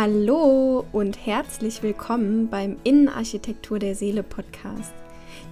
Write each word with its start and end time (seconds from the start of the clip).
Hallo 0.00 0.84
und 0.92 1.26
herzlich 1.26 1.82
willkommen 1.82 2.48
beim 2.48 2.76
Innenarchitektur 2.84 3.80
der 3.80 3.96
Seele 3.96 4.22
Podcast. 4.22 4.94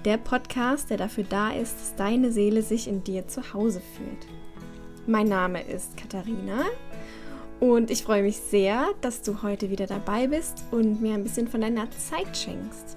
Der 0.04 0.18
Podcast, 0.18 0.88
der 0.88 0.98
dafür 0.98 1.24
da 1.24 1.50
ist, 1.50 1.74
dass 1.80 1.96
deine 1.96 2.30
Seele 2.30 2.62
sich 2.62 2.86
in 2.86 3.02
dir 3.02 3.26
zu 3.26 3.52
Hause 3.52 3.82
fühlt. 3.96 4.28
Mein 5.08 5.26
Name 5.26 5.64
ist 5.64 5.96
Katharina 5.96 6.64
und 7.58 7.90
ich 7.90 8.04
freue 8.04 8.22
mich 8.22 8.36
sehr, 8.36 8.86
dass 9.00 9.20
du 9.22 9.42
heute 9.42 9.68
wieder 9.68 9.88
dabei 9.88 10.28
bist 10.28 10.62
und 10.70 11.02
mir 11.02 11.14
ein 11.14 11.24
bisschen 11.24 11.48
von 11.48 11.60
deiner 11.60 11.90
Zeit 11.90 12.36
schenkst. 12.36 12.96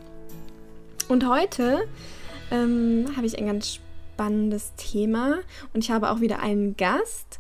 Und 1.08 1.28
heute 1.28 1.88
ähm, 2.52 3.06
habe 3.18 3.26
ich 3.26 3.40
ein 3.40 3.48
ganz 3.48 3.80
spannendes 4.14 4.76
Thema 4.76 5.40
und 5.74 5.84
ich 5.84 5.90
habe 5.90 6.12
auch 6.12 6.22
wieder 6.22 6.44
einen 6.44 6.78
Gast 6.78 7.40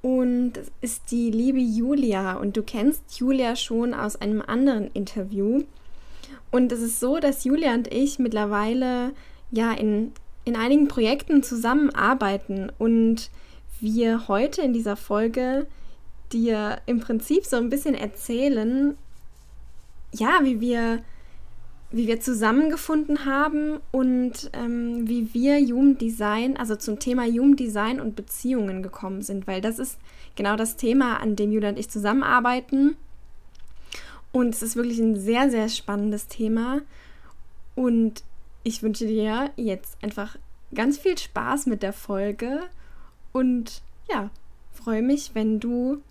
und 0.00 0.52
es 0.56 0.70
ist 0.80 1.10
die 1.10 1.30
liebe 1.30 1.58
Julia. 1.58 2.34
Und 2.34 2.56
du 2.56 2.62
kennst 2.62 3.18
Julia 3.18 3.56
schon 3.56 3.94
aus 3.94 4.16
einem 4.16 4.42
anderen 4.42 4.90
Interview. 4.92 5.64
Und 6.50 6.72
es 6.72 6.80
ist 6.80 7.00
so, 7.00 7.18
dass 7.18 7.44
Julia 7.44 7.74
und 7.74 7.92
ich 7.92 8.18
mittlerweile 8.18 9.12
ja 9.50 9.72
in, 9.72 10.12
in 10.44 10.56
einigen 10.56 10.88
Projekten 10.88 11.42
zusammenarbeiten 11.42 12.70
und 12.78 13.30
wir 13.80 14.28
heute 14.28 14.62
in 14.62 14.72
dieser 14.72 14.96
Folge 14.96 15.66
dir 16.32 16.80
im 16.86 17.00
Prinzip 17.00 17.44
so 17.44 17.56
ein 17.56 17.70
bisschen 17.70 17.94
erzählen, 17.94 18.96
ja, 20.12 20.40
wie 20.42 20.60
wir 20.60 21.02
wie 21.90 22.06
wir 22.06 22.20
zusammengefunden 22.20 23.24
haben 23.24 23.80
und 23.92 24.50
ähm, 24.52 25.08
wie 25.08 25.32
wir 25.32 25.58
Jugenddesign, 25.58 26.56
also 26.56 26.76
zum 26.76 26.98
Thema 26.98 27.24
Jugenddesign 27.24 28.00
und 28.00 28.14
Beziehungen 28.14 28.82
gekommen 28.82 29.22
sind, 29.22 29.46
weil 29.46 29.60
das 29.60 29.78
ist 29.78 29.98
genau 30.36 30.56
das 30.56 30.76
Thema, 30.76 31.16
an 31.16 31.34
dem 31.34 31.50
Julia 31.50 31.70
und 31.70 31.78
ich 31.78 31.88
zusammenarbeiten. 31.88 32.96
Und 34.32 34.54
es 34.54 34.62
ist 34.62 34.76
wirklich 34.76 34.98
ein 34.98 35.16
sehr, 35.16 35.50
sehr 35.50 35.70
spannendes 35.70 36.26
Thema. 36.26 36.82
Und 37.74 38.22
ich 38.64 38.82
wünsche 38.82 39.06
dir 39.06 39.50
jetzt 39.56 39.96
einfach 40.02 40.36
ganz 40.74 40.98
viel 40.98 41.16
Spaß 41.16 41.66
mit 41.66 41.82
der 41.82 41.94
Folge 41.94 42.60
und 43.32 43.82
ja, 44.10 44.30
freue 44.72 45.02
mich, 45.02 45.34
wenn 45.34 45.60
du 45.60 46.02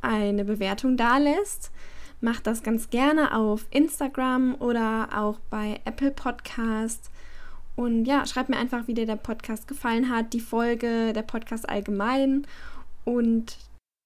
eine 0.00 0.44
Bewertung 0.44 0.96
da 0.96 1.18
lässt 1.18 1.70
Mach 2.24 2.38
das 2.38 2.62
ganz 2.62 2.88
gerne 2.88 3.36
auf 3.36 3.66
Instagram 3.70 4.54
oder 4.60 5.08
auch 5.12 5.40
bei 5.50 5.80
Apple 5.84 6.12
Podcast. 6.12 7.10
Und 7.74 8.04
ja, 8.04 8.24
schreib 8.26 8.48
mir 8.48 8.58
einfach, 8.58 8.86
wie 8.86 8.94
dir 8.94 9.06
der 9.06 9.16
Podcast 9.16 9.66
gefallen 9.66 10.08
hat, 10.08 10.32
die 10.32 10.40
Folge, 10.40 11.12
der 11.12 11.22
Podcast 11.22 11.68
allgemein. 11.68 12.46
Und 13.04 13.56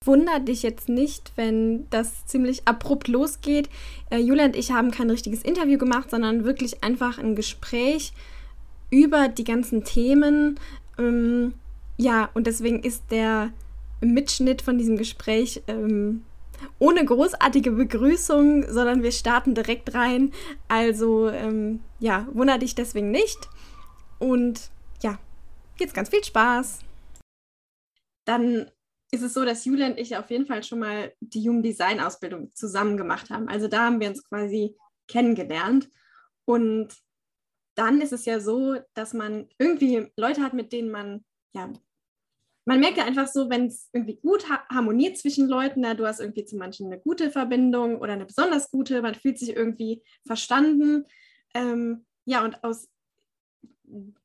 wunder 0.03 0.41
dich 0.41 0.63
jetzt 0.63 0.89
nicht, 0.89 1.33
wenn 1.37 1.91
das 1.91 2.25
ziemlich 2.25 2.67
abrupt 2.67 3.07
losgeht. 3.07 3.69
Äh, 4.09 4.21
Julia 4.21 4.47
und 4.47 4.57
ich 4.57 4.73
haben 4.73 4.93
kein 4.93 5.11
richtiges 5.11 5.43
Interview 5.43 5.77
gemacht, 5.77 6.11
sondern 6.11 6.45
wirklich 6.45 6.83
einfach 6.83 7.19
ein 7.19 7.37
Gespräch 7.37 8.15
über 8.89 9.29
die 9.29 9.45
ganzen 9.45 9.85
Themen. 9.85 10.59
Ähm, 10.99 11.53
ja, 11.99 12.31
und 12.33 12.47
deswegen 12.47 12.81
ist 12.83 13.03
der 13.11 13.51
Mitschnitt 14.01 14.63
von 14.63 14.79
diesem 14.79 14.97
Gespräch 14.97 15.63
ähm, 15.67 16.23
ohne 16.79 17.05
großartige 17.05 17.73
Begrüßung, 17.73 18.71
sondern 18.71 19.03
wir 19.03 19.13
starten 19.13 19.55
direkt 19.55 19.95
rein. 19.95 20.33
Also 20.69 21.29
ähm, 21.29 21.81
ja, 21.99 22.27
wundere 22.33 22.59
dich 22.59 22.75
deswegen 22.75 23.11
nicht. 23.11 23.49
Und 24.19 24.71
ja, 25.03 25.19
jetzt 25.79 25.95
ganz 25.95 26.09
viel 26.09 26.25
Spaß. 26.25 26.81
Dann 28.25 28.71
ist 29.11 29.23
es 29.23 29.35
so, 29.35 29.45
dass 29.45 29.65
Julia 29.65 29.87
und 29.87 29.99
ich 29.99 30.17
auf 30.17 30.31
jeden 30.31 30.47
Fall 30.47 30.63
schon 30.63 30.81
mal 30.81 31.13
die 31.21 31.49
Human 31.49 31.63
Design 31.63 32.01
Ausbildung 32.01 32.51
zusammen 32.55 32.97
gemacht 32.97 33.31
haben. 33.31 33.49
Also 33.49 33.69
da 33.69 33.85
haben 33.87 34.01
wir 34.01 34.09
uns 34.09 34.25
quasi 34.29 34.77
kennengelernt. 35.07 35.91
Und 36.45 36.95
dann 37.75 38.01
ist 38.01 38.13
es 38.13 38.25
ja 38.25 38.41
so, 38.41 38.77
dass 38.95 39.13
man 39.13 39.49
irgendwie 39.59 40.11
Leute 40.17 40.43
hat, 40.43 40.55
mit 40.55 40.73
denen 40.73 40.91
man 40.91 41.25
ja 41.53 41.73
man 42.67 42.81
merkt 42.81 42.99
ja 42.99 43.05
einfach 43.05 43.29
so, 43.29 43.49
wenn 43.49 43.67
es 43.67 43.89
irgendwie 43.93 44.17
gut 44.17 44.51
ha 44.51 44.67
harmoniert 44.69 45.17
zwischen 45.17 45.49
Leuten, 45.49 45.81
na, 45.81 45.95
du 45.95 46.05
hast 46.05 46.21
irgendwie 46.21 46.45
zu 46.45 46.57
manchen 46.57 46.87
eine 46.87 47.01
gute 47.01 47.31
Verbindung 47.31 48.01
oder 48.01 48.13
eine 48.13 48.27
besonders 48.27 48.71
gute, 48.71 49.01
man 49.03 49.15
fühlt 49.15 49.39
sich 49.39 49.51
irgendwie 49.51 50.03
verstanden. 50.27 51.07
Ähm, 51.55 52.05
ja, 52.25 52.45
und 52.45 52.63
aus 52.65 52.91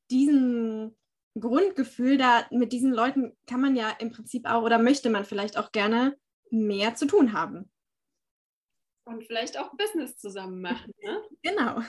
diesem 0.09 0.97
Grundgefühl, 1.39 2.17
da 2.17 2.47
mit 2.49 2.73
diesen 2.73 2.91
Leuten 2.91 3.37
kann 3.45 3.61
man 3.61 3.75
ja 3.75 3.91
im 3.99 4.11
Prinzip 4.11 4.49
auch 4.49 4.63
oder 4.63 4.79
möchte 4.79 5.11
man 5.11 5.23
vielleicht 5.23 5.57
auch 5.57 5.71
gerne 5.71 6.17
mehr 6.49 6.95
zu 6.95 7.05
tun 7.05 7.33
haben. 7.33 7.71
Und 9.05 9.23
vielleicht 9.23 9.57
auch 9.59 9.71
Business 9.77 10.17
zusammen 10.17 10.61
machen. 10.61 10.91
Ne? 11.03 11.21
genau. 11.43 11.81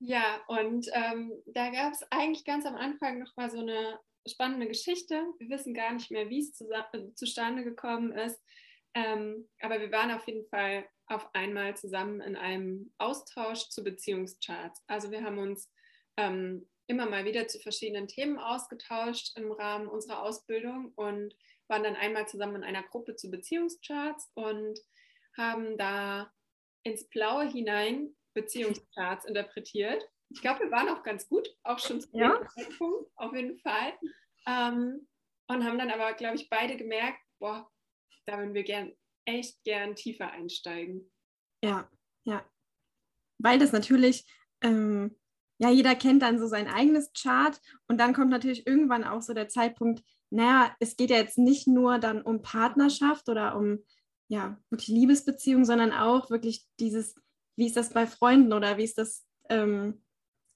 Ja, 0.00 0.40
und 0.46 0.88
ähm, 0.92 1.32
da 1.46 1.70
gab 1.70 1.92
es 1.92 2.02
eigentlich 2.10 2.44
ganz 2.46 2.64
am 2.64 2.74
Anfang 2.74 3.18
noch 3.18 3.36
mal 3.36 3.50
so 3.50 3.58
eine 3.58 3.98
spannende 4.28 4.68
Geschichte. 4.68 5.22
Wir 5.38 5.48
wissen 5.50 5.74
gar 5.74 5.92
nicht 5.92 6.10
mehr, 6.10 6.28
wie 6.28 6.40
es 6.40 6.60
äh, 6.60 7.14
zustande 7.14 7.64
gekommen 7.64 8.12
ist. 8.12 8.40
Ähm, 8.94 9.48
aber 9.60 9.80
wir 9.80 9.92
waren 9.92 10.10
auf 10.10 10.26
jeden 10.26 10.46
Fall 10.48 10.86
auf 11.06 11.34
einmal 11.34 11.76
zusammen 11.76 12.20
in 12.20 12.36
einem 12.36 12.92
Austausch 12.98 13.68
zu 13.70 13.82
Beziehungscharts. 13.82 14.82
Also 14.86 15.10
wir 15.10 15.22
haben 15.22 15.38
uns 15.38 15.70
ähm, 16.16 16.68
immer 16.86 17.06
mal 17.06 17.24
wieder 17.24 17.46
zu 17.48 17.58
verschiedenen 17.60 18.08
Themen 18.08 18.38
ausgetauscht 18.38 19.36
im 19.36 19.52
Rahmen 19.52 19.88
unserer 19.88 20.22
Ausbildung 20.22 20.92
und 20.96 21.34
waren 21.68 21.82
dann 21.82 21.96
einmal 21.96 22.26
zusammen 22.26 22.56
in 22.56 22.64
einer 22.64 22.82
Gruppe 22.82 23.14
zu 23.14 23.30
Beziehungscharts 23.30 24.30
und 24.34 24.80
haben 25.36 25.76
da 25.76 26.32
ins 26.82 27.08
Blaue 27.08 27.48
hinein 27.48 28.14
Beziehungscharts 28.34 29.26
interpretiert 29.26 30.02
ich 30.30 30.40
glaube, 30.40 30.60
wir 30.60 30.70
waren 30.70 30.88
auch 30.88 31.02
ganz 31.02 31.28
gut, 31.28 31.48
auch 31.62 31.78
schon 31.78 32.00
zu 32.00 32.08
ja. 32.12 32.40
Zeitpunkt, 32.54 33.10
auf 33.16 33.34
jeden 33.34 33.58
Fall. 33.58 33.92
Ähm, 34.46 35.06
und 35.48 35.64
haben 35.64 35.78
dann 35.78 35.90
aber, 35.90 36.12
glaube 36.14 36.36
ich, 36.36 36.50
beide 36.50 36.76
gemerkt, 36.76 37.18
boah, 37.38 37.70
da 38.26 38.38
würden 38.38 38.54
wir 38.54 38.64
gern, 38.64 38.92
echt 39.24 39.62
gern 39.64 39.94
tiefer 39.94 40.30
einsteigen. 40.30 41.10
Ja, 41.62 41.90
ja. 42.24 42.44
Weil 43.38 43.58
das 43.58 43.72
natürlich, 43.72 44.26
ähm, 44.60 45.16
ja, 45.58 45.70
jeder 45.70 45.94
kennt 45.94 46.22
dann 46.22 46.38
so 46.38 46.46
sein 46.46 46.68
eigenes 46.68 47.10
Chart 47.12 47.58
und 47.86 47.98
dann 47.98 48.12
kommt 48.12 48.30
natürlich 48.30 48.66
irgendwann 48.66 49.04
auch 49.04 49.22
so 49.22 49.32
der 49.32 49.48
Zeitpunkt, 49.48 50.04
naja, 50.30 50.76
es 50.78 50.96
geht 50.96 51.10
ja 51.10 51.16
jetzt 51.16 51.38
nicht 51.38 51.66
nur 51.66 51.98
dann 51.98 52.20
um 52.22 52.42
Partnerschaft 52.42 53.28
oder 53.28 53.56
um, 53.56 53.82
ja, 54.28 54.60
wirklich 54.68 54.88
Liebesbeziehung, 54.88 55.64
sondern 55.64 55.92
auch 55.92 56.30
wirklich 56.30 56.66
dieses, 56.78 57.14
wie 57.56 57.66
ist 57.66 57.76
das 57.76 57.90
bei 57.90 58.06
Freunden 58.06 58.52
oder 58.52 58.76
wie 58.76 58.84
ist 58.84 58.98
das 58.98 59.26
ähm, 59.48 60.02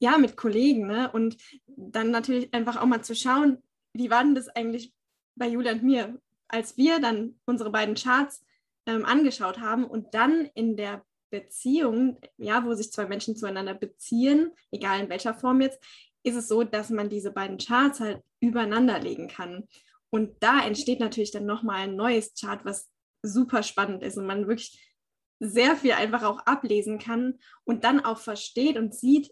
ja, 0.02 0.18
mit 0.18 0.36
Kollegen. 0.36 0.88
Ne? 0.88 1.10
Und 1.12 1.36
dann 1.66 2.10
natürlich 2.10 2.52
einfach 2.52 2.76
auch 2.76 2.86
mal 2.86 3.02
zu 3.02 3.14
schauen, 3.14 3.62
wie 3.94 4.10
war 4.10 4.24
denn 4.24 4.34
das 4.34 4.48
eigentlich 4.48 4.92
bei 5.36 5.46
Julia 5.46 5.72
und 5.72 5.84
mir, 5.84 6.20
als 6.48 6.76
wir 6.76 6.98
dann 6.98 7.36
unsere 7.46 7.70
beiden 7.70 7.94
Charts 7.94 8.44
ähm, 8.86 9.04
angeschaut 9.04 9.60
haben 9.60 9.84
und 9.84 10.12
dann 10.12 10.50
in 10.54 10.76
der 10.76 11.04
Beziehung, 11.30 12.18
ja, 12.36 12.64
wo 12.64 12.74
sich 12.74 12.92
zwei 12.92 13.06
Menschen 13.06 13.36
zueinander 13.36 13.74
beziehen, 13.74 14.50
egal 14.72 15.00
in 15.00 15.08
welcher 15.08 15.34
Form 15.34 15.60
jetzt, 15.60 15.80
ist 16.24 16.36
es 16.36 16.48
so, 16.48 16.64
dass 16.64 16.90
man 16.90 17.08
diese 17.08 17.30
beiden 17.30 17.58
Charts 17.58 18.00
halt 18.00 18.22
übereinander 18.40 18.98
legen 18.98 19.28
kann. 19.28 19.68
Und 20.10 20.42
da 20.42 20.66
entsteht 20.66 20.98
natürlich 20.98 21.30
dann 21.30 21.46
nochmal 21.46 21.82
ein 21.82 21.96
neues 21.96 22.34
Chart, 22.38 22.64
was 22.64 22.90
super 23.22 23.62
spannend 23.62 24.02
ist 24.02 24.18
und 24.18 24.26
man 24.26 24.48
wirklich 24.48 24.96
sehr 25.38 25.76
viel 25.76 25.92
einfach 25.92 26.24
auch 26.24 26.40
ablesen 26.40 26.98
kann 26.98 27.38
und 27.64 27.84
dann 27.84 28.04
auch 28.04 28.18
versteht 28.18 28.76
und 28.76 28.94
sieht, 28.94 29.30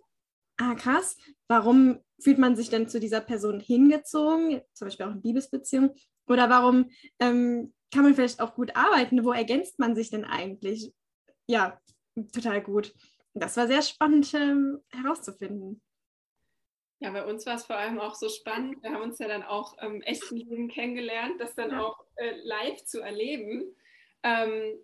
ah 0.61 0.75
krass, 0.75 1.17
warum 1.49 2.01
fühlt 2.23 2.39
man 2.39 2.55
sich 2.55 2.69
denn 2.69 2.89
zu 2.89 3.01
dieser 3.01 3.21
Person 3.21 3.61
hingezogen, 3.61 4.61
zum 4.75 4.87
Beispiel 4.87 5.07
auch 5.07 5.13
in 5.13 5.23
Liebesbeziehungen, 5.23 5.93
oder 6.27 6.49
warum 6.49 6.91
ähm, 7.19 7.75
kann 7.93 8.05
man 8.05 8.15
vielleicht 8.15 8.41
auch 8.41 8.55
gut 8.55 8.77
arbeiten, 8.77 9.25
wo 9.25 9.33
ergänzt 9.33 9.79
man 9.79 9.97
sich 9.97 10.11
denn 10.11 10.25
eigentlich? 10.25 10.93
Ja, 11.47 11.81
total 12.33 12.63
gut. 12.63 12.95
Das 13.35 13.57
war 13.57 13.67
sehr 13.67 13.83
spannend 13.83 14.33
ähm, 14.35 14.81
herauszufinden. 14.91 15.83
Ja, 17.01 17.11
bei 17.11 17.25
uns 17.25 17.47
war 17.47 17.55
es 17.55 17.65
vor 17.65 17.77
allem 17.77 17.99
auch 17.99 18.15
so 18.15 18.29
spannend. 18.29 18.83
Wir 18.83 18.93
haben 18.93 19.03
uns 19.03 19.19
ja 19.19 19.27
dann 19.27 19.43
auch 19.43 19.79
im 19.79 19.97
ähm, 19.97 20.03
echten 20.03 20.37
Leben 20.37 20.69
kennengelernt, 20.69 21.41
das 21.41 21.55
dann 21.55 21.71
ja. 21.71 21.83
auch 21.83 22.05
äh, 22.17 22.35
live 22.43 22.85
zu 22.85 23.01
erleben. 23.01 23.75
Ähm, 24.23 24.79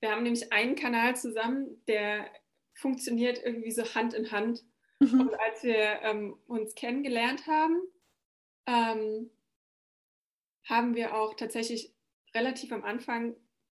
wir 0.00 0.12
haben 0.12 0.22
nämlich 0.22 0.52
einen 0.52 0.76
Kanal 0.76 1.16
zusammen, 1.16 1.82
der 1.88 2.30
funktioniert 2.74 3.42
irgendwie 3.44 3.72
so 3.72 3.82
Hand 3.94 4.14
in 4.14 4.30
Hand. 4.30 4.62
Mhm. 4.98 5.20
Und 5.20 5.40
als 5.40 5.62
wir 5.62 6.00
ähm, 6.02 6.38
uns 6.46 6.74
kennengelernt 6.74 7.46
haben, 7.46 7.82
ähm, 8.66 9.30
haben 10.64 10.94
wir 10.94 11.14
auch 11.14 11.34
tatsächlich 11.34 11.94
relativ 12.34 12.72
am 12.72 12.84
Anfang 12.84 13.36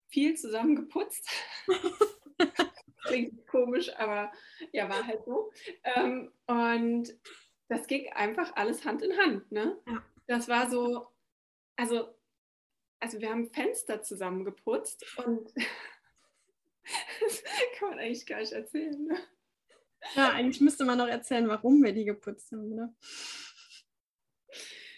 viel 0.08 0.36
zusammen 0.36 0.76
geputzt. 0.76 1.28
Klingt 3.04 3.46
komisch, 3.46 3.94
aber 3.96 4.32
ja, 4.72 4.88
war 4.88 5.06
halt 5.06 5.24
so. 5.24 5.50
Ähm, 5.82 6.32
und 6.46 7.08
das 7.68 7.86
ging 7.86 8.10
einfach 8.12 8.54
alles 8.56 8.84
Hand 8.84 9.02
in 9.02 9.16
Hand. 9.18 9.50
Ne? 9.52 9.78
Ja. 9.86 10.02
Das 10.26 10.48
war 10.48 10.70
so, 10.70 11.08
also, 11.76 12.14
also 13.00 13.20
wir 13.20 13.30
haben 13.30 13.52
Fenster 13.52 14.02
zusammen 14.02 14.44
geputzt 14.44 15.04
und 15.18 15.52
Das 17.20 17.42
kann 17.78 17.90
man 17.90 17.98
eigentlich 17.98 18.26
gar 18.26 18.40
nicht 18.40 18.52
erzählen. 18.52 19.04
Ne? 19.04 19.18
Ja, 20.14 20.30
eigentlich 20.30 20.60
müsste 20.60 20.84
man 20.84 20.98
noch 20.98 21.08
erzählen, 21.08 21.48
warum 21.48 21.82
wir 21.82 21.92
die 21.92 22.04
geputzt 22.04 22.52
haben. 22.52 22.74
Ne? 22.74 22.94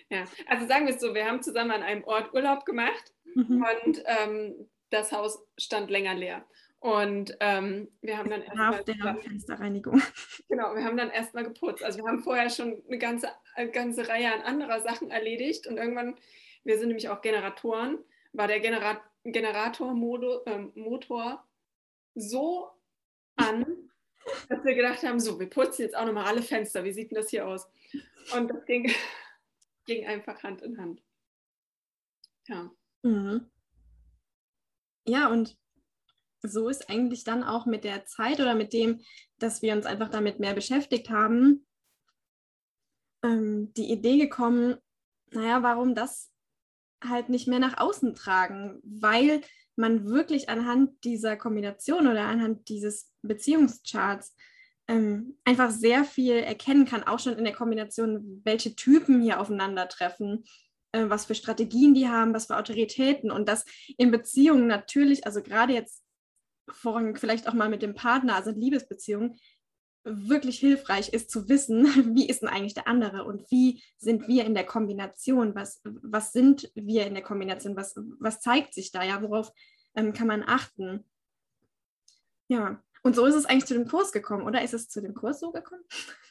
Ja, 0.09 0.25
also 0.47 0.67
sagen 0.67 0.87
wir 0.87 0.95
es 0.95 1.01
so, 1.01 1.15
wir 1.15 1.27
haben 1.27 1.43
zusammen 1.43 1.71
an 1.71 1.83
einem 1.83 2.05
Ort 2.05 2.35
Urlaub 2.35 2.65
gemacht 2.65 3.15
mhm. 3.35 3.65
und 3.65 4.03
ähm, 4.07 4.69
das 4.91 5.13
Haus 5.13 5.39
stand 5.57 5.91
länger 5.91 6.15
leer. 6.15 6.45
Und 6.81 7.37
ähm, 7.41 7.89
wir 8.01 8.17
haben 8.17 8.31
dann 8.31 8.43
erstmal. 8.43 8.85
der 8.85 9.17
Fensterreinigung. 9.23 10.03
Genau, 10.49 10.75
wir 10.75 10.83
haben 10.83 10.97
dann 10.97 11.11
erstmal 11.11 11.45
geputzt. 11.45 11.85
Also 11.85 11.99
wir 11.99 12.07
haben 12.07 12.25
vorher 12.25 12.51
schon 12.51 12.83
eine 12.89 12.99
ganze, 12.99 13.29
eine 13.55 13.71
ganze 13.71 14.09
Reihe 14.09 14.35
an 14.35 14.43
anderer 14.43 14.81
Sachen 14.81 15.11
erledigt 15.11 15.69
und 15.69 15.77
irgendwann, 15.77 16.17
wir 16.65 16.79
sind 16.79 16.89
nämlich 16.89 17.09
auch 17.09 17.21
Generatoren, 17.21 17.99
war 18.33 18.49
der 18.49 18.59
Genera 18.61 19.01
Generatormotor 19.23 20.43
ähm, 20.47 20.73
so 22.15 22.71
an, 23.37 23.90
dass 24.49 24.65
wir 24.65 24.75
gedacht 24.75 25.03
haben, 25.03 25.21
so, 25.21 25.39
wir 25.39 25.49
putzen 25.49 25.83
jetzt 25.83 25.97
auch 25.97 26.05
nochmal 26.05 26.27
alle 26.27 26.43
Fenster. 26.43 26.85
Wie 26.85 26.93
sieht 26.93 27.11
denn 27.11 27.17
das 27.17 27.31
hier 27.31 27.47
aus? 27.47 27.69
Und 28.37 28.49
das 28.49 28.65
ging, 28.67 28.91
ging 29.87 30.07
einfach 30.07 30.43
Hand 30.43 30.63
in 30.63 30.79
Hand. 30.79 31.03
Ja. 32.47 32.71
Mhm. 33.03 33.51
Ja, 35.07 35.29
und 35.29 35.57
so 36.43 36.69
ist 36.69 36.89
eigentlich 36.89 37.25
dann 37.25 37.45
auch 37.45 37.67
mit 37.67 37.85
der 37.85 38.07
Zeit 38.07 38.41
oder 38.41 38.55
mit 38.55 38.73
dem, 38.73 39.01
dass 39.39 39.63
wir 39.63 39.75
uns 39.75 39.87
einfach 39.87 40.09
damit 40.09 40.41
mehr 40.41 40.55
beschäftigt 40.55 41.11
haben, 41.11 41.67
ähm, 43.23 43.73
die 43.75 43.91
Idee 43.91 44.19
gekommen, 44.19 44.79
naja, 45.31 45.63
warum 45.63 45.95
das 45.95 46.33
halt 47.03 47.29
nicht 47.29 47.49
mehr 47.49 47.59
nach 47.59 47.79
außen 47.79 48.15
tragen, 48.15 48.81
weil 48.83 49.43
man 49.81 50.09
wirklich 50.09 50.49
anhand 50.49 51.05
dieser 51.05 51.37
Kombination 51.37 52.07
oder 52.07 52.25
anhand 52.25 52.69
dieses 52.69 53.13
Beziehungscharts 53.23 54.37
ähm, 54.89 55.39
einfach 55.45 55.71
sehr 55.71 56.05
viel 56.05 56.37
erkennen 56.37 56.85
kann, 56.85 57.05
auch 57.05 57.19
schon 57.19 57.37
in 57.39 57.45
der 57.45 57.55
Kombination, 57.55 58.43
welche 58.45 58.75
Typen 58.75 59.23
hier 59.23 59.41
aufeinandertreffen, 59.41 60.45
äh, 60.93 61.05
was 61.09 61.27
für 61.27 61.35
Strategien 61.35 61.95
die 61.95 62.09
haben, 62.09 62.35
was 62.35 62.47
für 62.47 62.57
Autoritäten 62.57 63.31
und 63.31 63.49
das 63.49 63.65
in 63.97 64.11
Beziehungen 64.11 64.67
natürlich, 64.67 65.27
also 65.27 65.43
gerade 65.43 65.73
jetzt 65.73 66.03
vorrangig 66.69 67.19
vielleicht 67.19 67.49
auch 67.49 67.55
mal 67.55 67.69
mit 67.69 67.83
dem 67.83 67.95
Partner, 67.95 68.35
also 68.37 68.51
Liebesbeziehungen, 68.51 69.37
wirklich 70.05 70.59
hilfreich 70.59 71.11
ist 71.11 71.31
zu 71.31 71.49
wissen, 71.49 71.85
wie 72.17 72.29
ist 72.29 72.43
denn 72.43 72.49
eigentlich 72.49 72.75
der 72.75 72.89
andere 72.89 73.25
und 73.25 73.51
wie 73.51 73.83
sind 73.99 74.29
wir 74.29 74.45
in 74.45 74.55
der 74.55 74.65
Kombination, 74.65 75.55
was, 75.55 75.81
was 75.85 76.33
sind 76.33 76.71
wir 76.75 77.07
in 77.07 77.15
der 77.15 77.23
Kombination, 77.23 77.77
was, 77.77 77.95
was 78.19 78.41
zeigt 78.41 78.75
sich 78.75 78.93
da, 78.93 79.03
ja, 79.03 79.23
worauf 79.23 79.53
ähm, 79.95 80.13
kann 80.13 80.27
man 80.27 80.43
achten. 80.43 81.05
Ja, 82.49 82.83
und 83.03 83.15
so 83.15 83.25
ist 83.27 83.35
es 83.35 83.47
eigentlich 83.47 83.67
zu 83.67 83.75
dem 83.75 83.89
Kurs 83.89 84.13
gekommen, 84.13 84.45
oder 84.45 84.63
ist 84.63 84.75
es 84.75 84.89
zu 84.89 85.01
dem 85.01 85.15
Kurs 85.15 85.41
so 85.41 85.51
gekommen? 85.51 85.85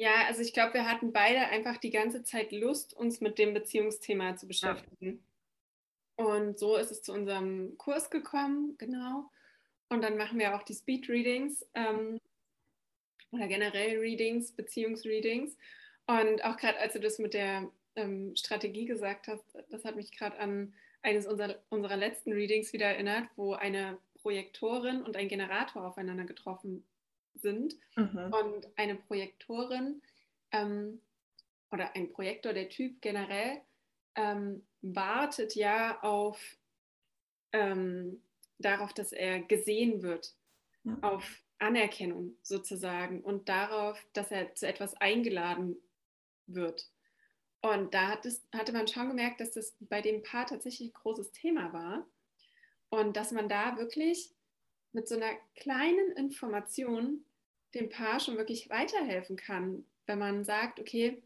Ja, 0.00 0.12
also 0.28 0.42
ich 0.42 0.52
glaube, 0.52 0.74
wir 0.74 0.88
hatten 0.88 1.12
beide 1.12 1.40
einfach 1.48 1.76
die 1.76 1.90
ganze 1.90 2.22
Zeit 2.22 2.52
Lust, 2.52 2.94
uns 2.94 3.20
mit 3.20 3.36
dem 3.36 3.52
Beziehungsthema 3.52 4.36
zu 4.36 4.46
beschäftigen. 4.46 5.26
Ja. 6.16 6.24
Und 6.24 6.56
so 6.56 6.76
ist 6.76 6.92
es 6.92 7.02
zu 7.02 7.12
unserem 7.12 7.76
Kurs 7.78 8.08
gekommen, 8.08 8.76
genau. 8.78 9.28
Und 9.88 10.02
dann 10.04 10.16
machen 10.16 10.38
wir 10.38 10.54
auch 10.54 10.62
die 10.62 10.74
Speed 10.74 11.08
Readings 11.08 11.66
ähm, 11.74 12.20
oder 13.32 13.46
generell 13.46 13.98
Readings, 13.98 14.52
Beziehungsreadings. 14.52 15.56
Und 16.06 16.44
auch 16.44 16.56
gerade 16.56 16.78
als 16.78 16.94
du 16.94 17.00
das 17.00 17.18
mit 17.18 17.34
der 17.34 17.70
ähm, 17.96 18.34
Strategie 18.36 18.86
gesagt 18.86 19.28
hast, 19.28 19.44
das 19.70 19.84
hat 19.84 19.96
mich 19.96 20.12
gerade 20.12 20.38
an 20.38 20.74
eines 21.02 21.26
unserer, 21.26 21.56
unserer 21.68 21.96
letzten 21.96 22.32
Readings 22.32 22.72
wieder 22.72 22.86
erinnert, 22.86 23.28
wo 23.36 23.54
eine 23.54 23.98
Projektorin 24.20 25.02
und 25.02 25.16
ein 25.16 25.28
Generator 25.28 25.86
aufeinander 25.86 26.24
getroffen 26.24 26.84
sind. 27.34 27.76
Mhm. 27.96 28.32
Und 28.32 28.68
eine 28.76 28.96
Projektorin 28.96 30.02
ähm, 30.52 31.00
oder 31.70 31.94
ein 31.94 32.10
Projektor, 32.10 32.52
der 32.52 32.68
Typ 32.68 33.00
generell, 33.00 33.60
ähm, 34.14 34.66
wartet 34.82 35.54
ja 35.54 36.00
auf 36.02 36.40
ähm, 37.52 38.22
darauf, 38.58 38.92
dass 38.92 39.12
er 39.12 39.40
gesehen 39.40 40.02
wird, 40.02 40.34
ja. 40.84 40.98
auf 41.02 41.42
Anerkennung 41.58 42.36
sozusagen 42.42 43.22
und 43.22 43.48
darauf, 43.48 44.00
dass 44.12 44.30
er 44.30 44.54
zu 44.54 44.66
etwas 44.66 44.94
eingeladen 44.94 45.76
wird. 46.46 46.90
Und 47.60 47.92
da 47.94 48.08
hat 48.08 48.24
es, 48.24 48.46
hatte 48.54 48.72
man 48.72 48.86
schon 48.86 49.08
gemerkt, 49.08 49.40
dass 49.40 49.50
das 49.50 49.76
bei 49.80 50.00
dem 50.00 50.22
Paar 50.22 50.46
tatsächlich 50.46 50.90
ein 50.90 51.00
großes 51.00 51.32
Thema 51.32 51.72
war 51.72 52.06
und 52.88 53.16
dass 53.16 53.32
man 53.32 53.48
da 53.48 53.76
wirklich 53.76 54.32
mit 54.92 55.08
so 55.08 55.16
einer 55.16 55.34
kleinen 55.56 56.12
Information 56.12 57.24
dem 57.74 57.88
Paar 57.90 58.20
schon 58.20 58.36
wirklich 58.36 58.70
weiterhelfen 58.70 59.36
kann, 59.36 59.84
wenn 60.06 60.18
man 60.18 60.44
sagt, 60.44 60.80
okay, 60.80 61.22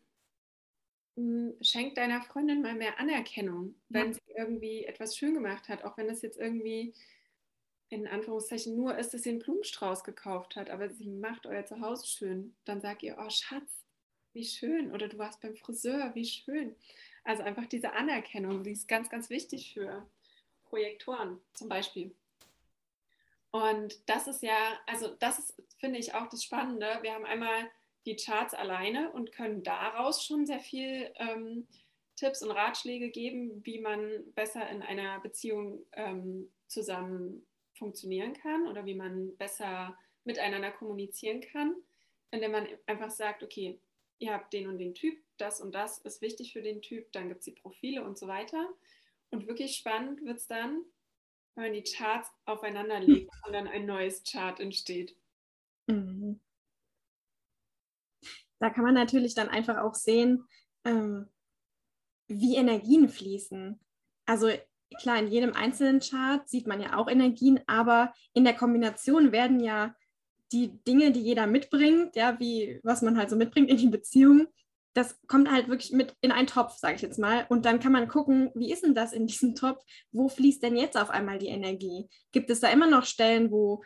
hm, 1.16 1.54
schenk 1.60 1.94
deiner 1.94 2.22
Freundin 2.22 2.62
mal 2.62 2.74
mehr 2.74 2.98
Anerkennung, 2.98 3.74
wenn 3.88 4.08
ja. 4.08 4.14
sie 4.14 4.32
irgendwie 4.36 4.84
etwas 4.84 5.16
schön 5.16 5.34
gemacht 5.34 5.68
hat, 5.68 5.84
auch 5.84 5.96
wenn 5.96 6.08
das 6.08 6.22
jetzt 6.22 6.38
irgendwie 6.38 6.94
in 7.92 8.08
Anführungszeichen 8.08 8.74
nur 8.74 8.96
ist, 8.96 9.12
dass 9.12 9.22
sie 9.22 9.28
einen 9.28 9.38
Blumenstrauß 9.38 10.02
gekauft 10.02 10.56
hat, 10.56 10.70
aber 10.70 10.88
sie 10.88 11.08
macht 11.08 11.44
euer 11.44 11.66
Zuhause 11.66 12.06
schön. 12.06 12.56
Dann 12.64 12.80
sagt 12.80 13.02
ihr, 13.02 13.18
oh 13.20 13.28
Schatz, 13.28 13.84
wie 14.32 14.46
schön. 14.46 14.92
Oder 14.92 15.08
du 15.08 15.18
warst 15.18 15.42
beim 15.42 15.54
Friseur, 15.54 16.14
wie 16.14 16.24
schön. 16.24 16.74
Also 17.22 17.42
einfach 17.42 17.66
diese 17.66 17.92
Anerkennung, 17.92 18.64
die 18.64 18.72
ist 18.72 18.88
ganz, 18.88 19.10
ganz 19.10 19.28
wichtig 19.28 19.74
für 19.74 20.06
Projektoren 20.64 21.38
zum 21.52 21.68
Beispiel. 21.68 22.14
Und 23.50 24.08
das 24.08 24.26
ist 24.26 24.42
ja, 24.42 24.80
also 24.86 25.14
das 25.18 25.38
ist, 25.38 25.62
finde 25.76 25.98
ich, 25.98 26.14
auch 26.14 26.30
das 26.30 26.42
Spannende. 26.42 26.98
Wir 27.02 27.12
haben 27.12 27.26
einmal 27.26 27.70
die 28.06 28.16
Charts 28.16 28.54
alleine 28.54 29.12
und 29.12 29.32
können 29.32 29.62
daraus 29.62 30.24
schon 30.24 30.46
sehr 30.46 30.60
viel 30.60 31.12
ähm, 31.16 31.68
Tipps 32.16 32.42
und 32.42 32.52
Ratschläge 32.52 33.10
geben, 33.10 33.60
wie 33.66 33.80
man 33.80 34.24
besser 34.34 34.66
in 34.70 34.80
einer 34.80 35.20
Beziehung 35.20 35.84
ähm, 35.92 36.50
zusammen 36.68 37.46
funktionieren 37.82 38.32
kann 38.32 38.68
oder 38.68 38.86
wie 38.86 38.94
man 38.94 39.36
besser 39.38 39.98
miteinander 40.22 40.70
kommunizieren 40.70 41.40
kann, 41.40 41.74
indem 42.30 42.52
man 42.52 42.68
einfach 42.86 43.10
sagt, 43.10 43.42
okay, 43.42 43.80
ihr 44.20 44.32
habt 44.32 44.52
den 44.52 44.68
und 44.68 44.78
den 44.78 44.94
Typ, 44.94 45.18
das 45.36 45.60
und 45.60 45.74
das 45.74 45.98
ist 45.98 46.22
wichtig 46.22 46.52
für 46.52 46.62
den 46.62 46.80
Typ, 46.80 47.10
dann 47.10 47.26
gibt 47.26 47.40
es 47.40 47.46
die 47.46 47.60
Profile 47.60 48.04
und 48.04 48.16
so 48.16 48.28
weiter. 48.28 48.68
Und 49.30 49.48
wirklich 49.48 49.76
spannend 49.76 50.24
wird 50.24 50.38
es 50.38 50.46
dann, 50.46 50.84
wenn 51.56 51.64
man 51.64 51.72
die 51.72 51.82
Charts 51.82 52.30
aufeinander 52.44 53.00
legt 53.00 53.30
und 53.46 53.52
dann 53.52 53.66
ein 53.66 53.84
neues 53.84 54.22
Chart 54.22 54.60
entsteht. 54.60 55.16
Mhm. 55.88 56.40
Da 58.60 58.70
kann 58.70 58.84
man 58.84 58.94
natürlich 58.94 59.34
dann 59.34 59.48
einfach 59.48 59.78
auch 59.78 59.94
sehen, 59.94 60.46
ähm, 60.84 61.28
wie 62.28 62.54
Energien 62.54 63.08
fließen. 63.08 63.80
Also 64.24 64.52
klar, 64.98 65.18
in 65.18 65.28
jedem 65.28 65.54
einzelnen 65.54 66.00
Chart 66.00 66.48
sieht 66.48 66.66
man 66.66 66.80
ja 66.80 66.96
auch 66.96 67.08
Energien, 67.08 67.60
aber 67.66 68.12
in 68.34 68.44
der 68.44 68.54
Kombination 68.54 69.32
werden 69.32 69.60
ja 69.60 69.94
die 70.52 70.78
Dinge, 70.84 71.12
die 71.12 71.20
jeder 71.20 71.46
mitbringt, 71.46 72.14
ja, 72.16 72.38
wie 72.38 72.80
was 72.82 73.02
man 73.02 73.16
halt 73.16 73.30
so 73.30 73.36
mitbringt 73.36 73.70
in 73.70 73.78
die 73.78 73.88
Beziehung, 73.88 74.46
das 74.94 75.18
kommt 75.26 75.50
halt 75.50 75.68
wirklich 75.68 75.92
mit 75.92 76.14
in 76.20 76.32
einen 76.32 76.46
Topf, 76.46 76.76
sage 76.76 76.96
ich 76.96 77.02
jetzt 77.02 77.18
mal. 77.18 77.46
Und 77.48 77.64
dann 77.64 77.80
kann 77.80 77.92
man 77.92 78.08
gucken, 78.08 78.50
wie 78.54 78.70
ist 78.70 78.84
denn 78.84 78.94
das 78.94 79.12
in 79.12 79.26
diesem 79.26 79.54
Topf? 79.54 79.82
Wo 80.10 80.28
fließt 80.28 80.62
denn 80.62 80.76
jetzt 80.76 80.98
auf 80.98 81.10
einmal 81.10 81.38
die 81.38 81.48
Energie? 81.48 82.08
Gibt 82.32 82.50
es 82.50 82.60
da 82.60 82.68
immer 82.68 82.88
noch 82.88 83.04
Stellen, 83.04 83.50
wo, 83.50 83.82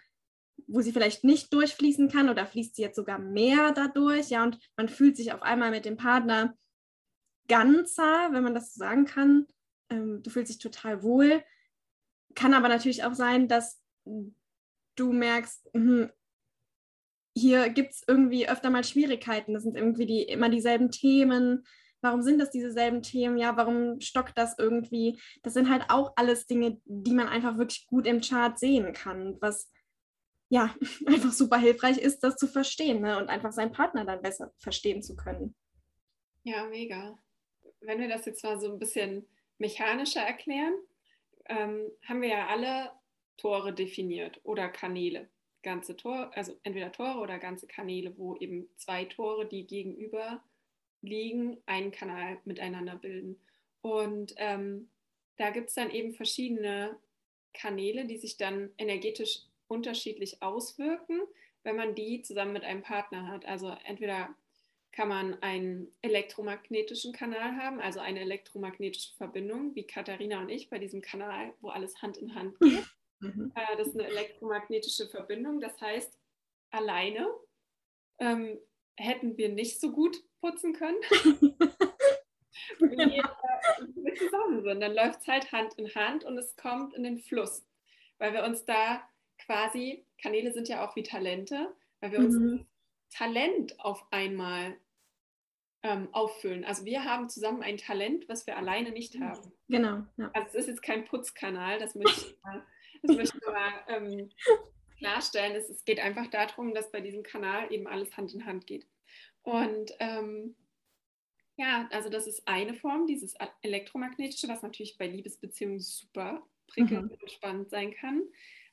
wo 0.67 0.81
sie 0.81 0.93
vielleicht 0.93 1.23
nicht 1.23 1.53
durchfließen 1.53 2.11
kann 2.11 2.29
oder 2.29 2.47
fließt 2.47 2.75
sie 2.75 2.83
jetzt 2.83 2.97
sogar 2.97 3.19
mehr 3.19 3.73
dadurch? 3.73 4.31
Ja, 4.31 4.43
und 4.43 4.59
man 4.77 4.89
fühlt 4.89 5.17
sich 5.17 5.33
auf 5.33 5.43
einmal 5.43 5.71
mit 5.71 5.85
dem 5.85 5.97
Partner 5.97 6.55
ganzer, 7.49 8.33
wenn 8.33 8.43
man 8.43 8.55
das 8.55 8.75
so 8.75 8.81
sagen 8.81 9.05
kann 9.05 9.47
ähm, 9.91 10.23
du 10.23 10.31
fühlst 10.31 10.51
dich 10.51 10.59
total 10.59 11.03
wohl. 11.03 11.43
Kann 12.35 12.55
aber 12.55 12.69
natürlich 12.69 13.05
auch 13.05 13.15
sein, 13.15 13.49
dass 13.49 13.81
du 14.97 15.13
merkst, 15.13 15.69
mh, 15.75 16.11
hier 17.37 17.69
gibt 17.69 17.93
es 17.93 18.03
irgendwie 18.07 18.49
öfter 18.49 18.71
mal 18.71 18.83
Schwierigkeiten. 18.83 19.53
Das 19.53 19.63
sind 19.63 19.77
irgendwie 19.77 20.07
die, 20.07 20.23
immer 20.23 20.49
dieselben 20.49 20.91
Themen. 20.91 21.67
Warum 22.01 22.23
sind 22.23 22.39
das 22.39 22.51
dieselben 22.51 23.03
Themen? 23.03 23.37
Ja, 23.37 23.57
warum 23.57 24.01
stockt 24.01 24.39
das 24.39 24.59
irgendwie? 24.59 25.21
Das 25.43 25.53
sind 25.53 25.69
halt 25.69 25.85
auch 25.89 26.13
alles 26.17 26.47
Dinge, 26.47 26.81
die 26.85 27.13
man 27.13 27.29
einfach 27.29 27.59
wirklich 27.59 27.87
gut 27.87 28.07
im 28.07 28.23
Chart 28.23 28.59
sehen 28.59 28.93
kann, 28.95 29.37
was 29.41 29.71
ja 30.49 30.75
einfach 31.07 31.33
super 31.33 31.59
hilfreich 31.59 31.99
ist, 31.99 32.21
das 32.21 32.37
zu 32.37 32.47
verstehen 32.47 33.03
ne? 33.03 33.19
und 33.19 33.29
einfach 33.29 33.53
seinen 33.53 33.73
Partner 33.73 34.05
dann 34.05 34.23
besser 34.23 34.53
verstehen 34.59 35.03
zu 35.03 35.15
können. 35.15 35.55
Ja, 36.45 36.67
mega. 36.67 37.19
Wenn 37.81 38.01
wir 38.01 38.09
das 38.09 38.25
jetzt 38.25 38.43
mal 38.45 38.59
so 38.59 38.73
ein 38.73 38.79
bisschen 38.79 39.29
mechanischer 39.59 40.21
erklären, 40.23 40.75
ähm, 41.49 41.91
haben 42.05 42.23
wir 42.23 42.29
ja 42.29 42.47
alle 42.49 42.91
Tore 43.37 43.73
definiert 43.73 44.41
oder 44.45 44.69
Kanäle. 44.69 45.29
Ganze 45.63 45.97
Tor, 45.97 46.31
also 46.35 46.57
entweder 46.63 46.93
Tore 46.93 47.19
oder 47.19 47.39
ganze 47.39 47.67
Kanäle, 47.67 48.17
wo 48.17 48.37
eben 48.37 48.69
zwei 48.77 49.05
Tore, 49.05 49.47
die 49.47 49.67
gegenüber 49.67 50.43
liegen, 51.03 51.59
einen 51.67 51.91
Kanal 51.91 52.39
miteinander 52.45 52.97
bilden. 52.97 53.41
Und 53.81 54.35
ähm, 54.37 54.91
da 55.37 55.51
gibt 55.51 55.69
es 55.69 55.75
dann 55.75 55.91
eben 55.91 56.15
verschiedene 56.15 56.99
Kanäle, 57.53 58.07
die 58.07 58.17
sich 58.17 58.37
dann 58.37 58.71
energetisch 58.79 59.41
unterschiedlich 59.69 60.43
auswirken, 60.43 61.21
wenn 61.63 61.77
man 61.77 61.95
die 61.95 62.23
zusammen 62.23 62.53
mit 62.53 62.65
einem 62.65 62.83
Partner 62.83 63.27
hat. 63.29 63.45
Also 63.45 63.75
entweder 63.85 64.35
kann 64.97 65.09
man 65.09 65.43
einen 65.43 65.93
elektromagnetischen 66.01 67.13
Kanal 67.13 67.55
haben, 67.57 67.81
also 67.81 68.01
eine 68.01 68.21
elektromagnetische 68.21 69.15
Verbindung, 69.17 69.75
wie 69.75 69.87
Katharina 69.87 70.41
und 70.41 70.49
ich 70.49 70.71
bei 70.71 70.79
diesem 70.79 71.03
Kanal, 71.03 71.53
wo 71.61 71.69
alles 71.69 72.01
Hand 72.01 72.17
in 72.17 72.35
Hand 72.35 72.59
geht. 72.61 72.87
Mhm. 73.21 73.53
Äh, 73.55 73.77
das 73.77 73.89
ist 73.89 74.01
eine 74.01 74.09
elektromagnetische 74.09 75.07
Verbindung. 75.09 75.61
Das 75.61 75.79
heißt, 75.83 76.19
alleine 76.71 77.29
ähm, 78.21 78.59
hätten 78.97 79.37
wir 79.37 79.51
nicht 79.51 79.81
so 79.81 79.93
gut 79.93 80.17
putzen 80.41 80.73
können. 80.73 80.97
wie 82.79 82.95
äh, 82.95 83.23
wir 83.97 84.15
zusammen 84.15 84.63
sind. 84.63 84.81
Dann 84.81 84.95
läuft 84.95 85.21
es 85.21 85.29
halt 85.29 85.53
Hand 85.53 85.75
in 85.75 85.95
Hand 85.95 86.25
und 86.25 86.39
es 86.39 86.57
kommt 86.57 86.95
in 86.95 87.03
den 87.03 87.19
Fluss, 87.19 87.67
weil 88.17 88.33
wir 88.33 88.45
uns 88.45 88.65
da 88.65 89.07
quasi, 89.45 90.07
Kanäle 90.23 90.53
sind 90.55 90.69
ja 90.69 90.87
auch 90.87 90.97
wie 90.97 91.03
Talente, 91.03 91.75
weil 92.01 92.13
wir 92.13 92.21
mhm. 92.21 92.25
uns 92.25 92.67
Talent 93.11 93.79
auf 93.79 94.03
einmal 94.11 94.79
ähm, 95.83 96.09
auffüllen. 96.13 96.65
Also 96.65 96.85
wir 96.85 97.05
haben 97.05 97.29
zusammen 97.29 97.63
ein 97.63 97.77
Talent, 97.77 98.29
was 98.29 98.47
wir 98.47 98.57
alleine 98.57 98.91
nicht 98.91 99.19
haben. 99.21 99.53
Genau. 99.69 100.05
Ja. 100.17 100.31
Also 100.35 100.49
es 100.49 100.55
ist 100.55 100.69
jetzt 100.69 100.83
kein 100.83 101.05
Putzkanal, 101.05 101.79
das 101.79 101.95
möchte 101.95 102.27
ich 102.27 102.43
mal, 102.43 102.63
das 103.03 103.17
möchte 103.17 103.39
ich 103.39 103.47
mal 103.47 103.73
ähm, 103.89 104.31
klarstellen. 104.99 105.55
Es, 105.55 105.69
es, 105.69 105.85
geht 105.85 106.01
einfach 106.01 106.27
darum, 106.29 106.75
dass 106.75 106.91
bei 106.91 107.01
diesem 107.01 107.23
Kanal 107.23 107.73
eben 107.73 107.87
alles 107.87 108.17
Hand 108.17 108.35
in 108.35 108.47
Hand 108.47 108.67
geht. 108.67 108.87
Und 109.43 109.93
ähm, 110.01 110.57
ja, 111.57 111.89
also 111.93 112.11
das 112.11 112.27
ist 112.27 112.47
eine 112.47 112.75
Form, 112.75 113.07
dieses 113.07 113.35
elektromagnetische, 113.63 114.49
was 114.49 114.63
natürlich 114.63 114.99
bei 114.99 115.07
Liebesbeziehungen 115.07 115.81
super 115.81 116.47
prickelnd 116.67 117.13
mhm. 117.13 117.19
und 117.21 117.31
spannend 117.31 117.71
sein 117.71 117.95
kann, 117.95 118.23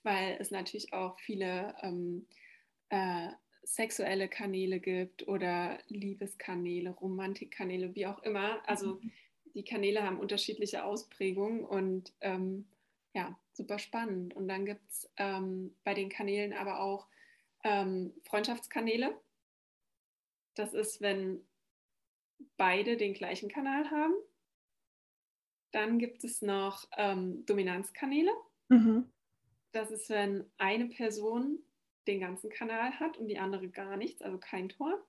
weil 0.03 0.37
es 0.39 0.51
natürlich 0.51 0.91
auch 0.93 1.17
viele 1.19 1.75
ähm, 1.81 2.27
äh, 2.89 3.29
sexuelle 3.63 4.27
Kanäle 4.27 4.79
gibt 4.79 5.27
oder 5.27 5.79
Liebeskanäle, 5.87 6.91
Romantikkanäle, 6.91 7.95
wie 7.95 8.07
auch 8.07 8.21
immer. 8.23 8.67
Also 8.67 8.95
mhm. 8.95 9.11
die 9.55 9.63
Kanäle 9.63 10.03
haben 10.03 10.19
unterschiedliche 10.19 10.83
Ausprägungen 10.83 11.63
und 11.63 12.13
ähm, 12.21 12.67
ja, 13.13 13.37
super 13.53 13.79
spannend. 13.79 14.35
Und 14.35 14.47
dann 14.47 14.65
gibt 14.65 14.89
es 14.89 15.09
ähm, 15.17 15.75
bei 15.83 15.93
den 15.93 16.09
Kanälen 16.09 16.53
aber 16.53 16.79
auch 16.81 17.07
ähm, 17.63 18.13
Freundschaftskanäle. 18.23 19.17
Das 20.55 20.73
ist, 20.73 21.01
wenn 21.01 21.41
beide 22.57 22.97
den 22.97 23.13
gleichen 23.13 23.49
Kanal 23.49 23.89
haben. 23.89 24.13
Dann 25.71 25.97
gibt 25.97 26.23
es 26.23 26.41
noch 26.41 26.87
ähm, 26.97 27.45
Dominanzkanäle. 27.45 28.31
Mhm. 28.69 29.09
Das 29.71 29.89
ist, 29.89 30.09
wenn 30.09 30.45
eine 30.57 30.87
Person 30.87 31.59
den 32.07 32.19
ganzen 32.19 32.49
Kanal 32.49 32.99
hat 32.99 33.17
und 33.17 33.27
die 33.27 33.39
andere 33.39 33.67
gar 33.69 33.97
nichts, 33.97 34.21
also 34.21 34.37
kein 34.37 34.69
Tor. 34.69 35.01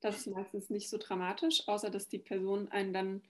Das 0.00 0.18
ist 0.18 0.26
meistens 0.26 0.70
nicht 0.70 0.88
so 0.88 0.98
dramatisch, 0.98 1.66
außer 1.68 1.90
dass 1.90 2.08
die 2.08 2.18
Person 2.18 2.70
einen 2.70 2.92
dann 2.92 3.22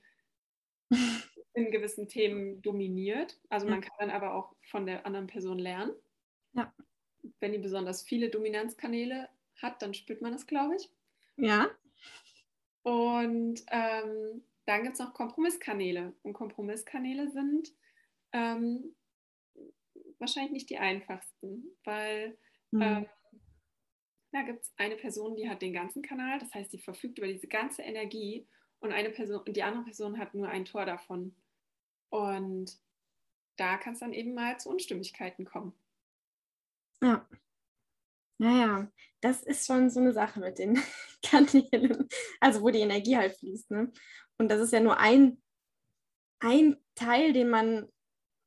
in 1.54 1.70
gewissen 1.70 2.08
Themen 2.08 2.60
dominiert. 2.62 3.38
Also 3.48 3.66
man 3.66 3.80
kann 3.80 3.96
dann 3.98 4.10
aber 4.10 4.34
auch 4.34 4.54
von 4.70 4.86
der 4.86 5.06
anderen 5.06 5.26
Person 5.26 5.58
lernen. 5.58 5.92
Ja. 6.52 6.72
Wenn 7.40 7.52
die 7.52 7.58
besonders 7.58 8.02
viele 8.02 8.28
Dominanzkanäle 8.28 9.28
hat, 9.62 9.80
dann 9.82 9.94
spürt 9.94 10.20
man 10.20 10.32
das, 10.32 10.46
glaube 10.46 10.76
ich. 10.76 10.90
Ja. 11.36 11.70
Und 12.82 13.64
ähm, 13.70 14.42
dann 14.66 14.82
gibt 14.82 14.94
es 14.94 15.00
noch 15.00 15.14
Kompromisskanäle. 15.14 16.12
Und 16.22 16.34
Kompromisskanäle 16.34 17.30
sind 17.30 17.72
ähm, 18.32 18.94
wahrscheinlich 20.18 20.52
nicht 20.52 20.70
die 20.70 20.78
einfachsten, 20.78 21.64
weil 21.84 22.36
Mhm. 22.76 22.82
Ähm, 22.82 23.06
da 24.32 24.42
gibt 24.42 24.62
es 24.64 24.72
eine 24.76 24.96
Person, 24.96 25.34
die 25.36 25.48
hat 25.48 25.62
den 25.62 25.72
ganzen 25.72 26.02
Kanal, 26.02 26.38
das 26.38 26.52
heißt, 26.54 26.72
die 26.72 26.78
verfügt 26.78 27.18
über 27.18 27.26
diese 27.26 27.46
ganze 27.46 27.82
Energie 27.82 28.46
und 28.80 28.92
eine 28.92 29.10
Person 29.10 29.42
die 29.46 29.62
andere 29.62 29.84
Person 29.84 30.18
hat 30.18 30.34
nur 30.34 30.48
ein 30.48 30.66
Tor 30.66 30.84
davon. 30.84 31.34
Und 32.10 32.78
da 33.56 33.78
kann 33.78 33.94
es 33.94 34.00
dann 34.00 34.12
eben 34.12 34.34
mal 34.34 34.60
zu 34.60 34.68
Unstimmigkeiten 34.68 35.46
kommen. 35.46 35.72
Ja. 37.02 37.26
Naja, 38.38 38.92
das 39.22 39.42
ist 39.42 39.66
schon 39.66 39.88
so 39.88 40.00
eine 40.00 40.12
Sache 40.12 40.40
mit 40.40 40.58
den 40.58 40.78
Kanälen, 41.22 42.06
also 42.38 42.60
wo 42.60 42.68
die 42.68 42.80
Energie 42.80 43.16
halt 43.16 43.34
fließt. 43.38 43.70
Ne? 43.70 43.90
Und 44.36 44.50
das 44.50 44.60
ist 44.60 44.74
ja 44.74 44.80
nur 44.80 44.98
ein, 44.98 45.42
ein 46.40 46.76
Teil, 46.94 47.32
den 47.32 47.48
man 47.48 47.90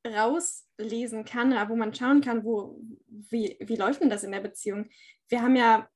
rauslesen 0.06 1.24
kann, 1.24 1.52
wo 1.68 1.76
man 1.76 1.94
schauen 1.94 2.20
kann, 2.20 2.44
wo, 2.44 2.80
wie, 3.06 3.56
wie 3.60 3.76
läuft 3.76 4.00
denn 4.00 4.10
das 4.10 4.24
in 4.24 4.32
der 4.32 4.40
Beziehung? 4.40 4.88
Wir 5.28 5.42
haben 5.42 5.56
ja 5.56 5.88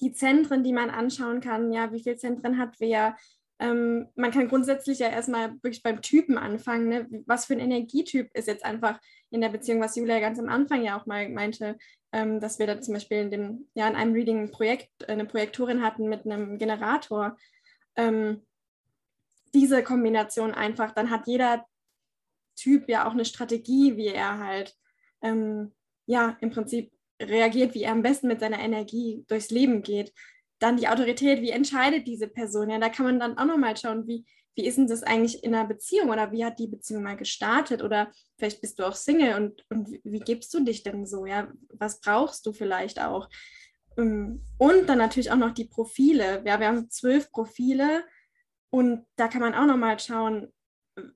die 0.00 0.12
Zentren, 0.12 0.64
die 0.64 0.72
man 0.72 0.90
anschauen 0.90 1.40
kann, 1.40 1.72
ja, 1.72 1.92
wie 1.92 2.02
viele 2.02 2.16
Zentren 2.16 2.58
hat 2.58 2.76
wer. 2.78 3.16
Ähm, 3.58 4.08
man 4.14 4.30
kann 4.30 4.48
grundsätzlich 4.48 5.00
ja 5.00 5.08
erstmal 5.08 5.52
wirklich 5.62 5.82
beim 5.82 6.00
Typen 6.00 6.38
anfangen. 6.38 6.88
Ne? 6.88 7.06
Was 7.26 7.44
für 7.44 7.52
ein 7.52 7.60
Energietyp 7.60 8.30
ist 8.32 8.48
jetzt 8.48 8.64
einfach 8.64 8.98
in 9.30 9.42
der 9.42 9.50
Beziehung, 9.50 9.80
was 9.80 9.96
Julia 9.96 10.18
ganz 10.20 10.38
am 10.38 10.48
Anfang 10.48 10.82
ja 10.82 10.98
auch 10.98 11.04
mal 11.04 11.28
meinte, 11.28 11.76
ähm, 12.12 12.40
dass 12.40 12.58
wir 12.58 12.66
da 12.66 12.80
zum 12.80 12.94
Beispiel 12.94 13.18
in, 13.18 13.30
dem, 13.30 13.68
ja, 13.74 13.86
in 13.86 13.96
einem 13.96 14.14
Reading 14.14 14.40
ein 14.40 14.50
Projekt, 14.50 15.08
eine 15.08 15.26
Projektorin 15.26 15.82
hatten 15.82 16.08
mit 16.08 16.24
einem 16.24 16.58
Generator. 16.58 17.36
Ähm, 17.96 18.46
diese 19.52 19.82
Kombination 19.82 20.54
einfach, 20.54 20.92
dann 20.92 21.10
hat 21.10 21.26
jeder 21.26 21.66
Typ 22.60 22.88
ja 22.88 23.08
auch 23.08 23.12
eine 23.12 23.24
Strategie, 23.24 23.96
wie 23.96 24.08
er 24.08 24.38
halt 24.38 24.74
ähm, 25.22 25.72
ja 26.06 26.36
im 26.40 26.50
Prinzip 26.50 26.92
reagiert, 27.20 27.74
wie 27.74 27.84
er 27.84 27.92
am 27.92 28.02
besten 28.02 28.28
mit 28.28 28.40
seiner 28.40 28.60
Energie 28.60 29.24
durchs 29.28 29.50
Leben 29.50 29.82
geht. 29.82 30.12
Dann 30.58 30.76
die 30.76 30.88
Autorität, 30.88 31.40
wie 31.40 31.50
entscheidet 31.50 32.06
diese 32.06 32.28
Person? 32.28 32.70
Ja, 32.70 32.78
da 32.78 32.88
kann 32.88 33.06
man 33.06 33.18
dann 33.18 33.38
auch 33.38 33.46
nochmal 33.46 33.76
schauen, 33.76 34.06
wie, 34.06 34.26
wie 34.54 34.66
ist 34.66 34.76
denn 34.76 34.86
das 34.86 35.02
eigentlich 35.02 35.42
in 35.42 35.54
einer 35.54 35.66
Beziehung 35.66 36.10
oder 36.10 36.32
wie 36.32 36.44
hat 36.44 36.58
die 36.58 36.68
Beziehung 36.68 37.02
mal 37.02 37.16
gestartet 37.16 37.82
oder 37.82 38.10
vielleicht 38.38 38.60
bist 38.60 38.78
du 38.78 38.84
auch 38.84 38.94
Single 38.94 39.34
und, 39.36 39.64
und 39.70 39.88
wie 40.04 40.20
gibst 40.20 40.52
du 40.52 40.60
dich 40.60 40.82
denn 40.82 41.06
so? 41.06 41.24
Ja, 41.24 41.50
was 41.72 42.00
brauchst 42.00 42.44
du 42.44 42.52
vielleicht 42.52 43.00
auch? 43.00 43.28
Ähm, 43.96 44.44
und 44.58 44.86
dann 44.86 44.98
natürlich 44.98 45.30
auch 45.30 45.36
noch 45.36 45.52
die 45.52 45.64
Profile. 45.66 46.42
Ja, 46.44 46.60
wir 46.60 46.68
haben 46.68 46.90
zwölf 46.90 47.30
Profile 47.30 48.04
und 48.70 49.06
da 49.16 49.28
kann 49.28 49.40
man 49.40 49.54
auch 49.54 49.66
nochmal 49.66 49.98
schauen, 49.98 50.52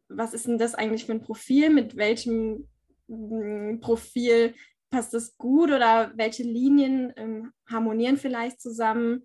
was 0.09 0.35
ist 0.35 0.47
denn 0.47 0.59
das 0.59 0.75
eigentlich 0.75 1.07
für 1.07 1.13
ein 1.13 1.23
Profil? 1.23 1.71
Mit 1.71 1.97
welchem 1.97 2.69
mm, 3.09 3.81
Profil 3.81 4.55
passt 4.91 5.15
das 5.15 5.37
gut 5.37 5.71
oder 5.71 6.13
welche 6.17 6.43
Linien 6.43 7.13
ähm, 7.17 7.53
harmonieren 7.69 8.17
vielleicht 8.17 8.61
zusammen? 8.61 9.25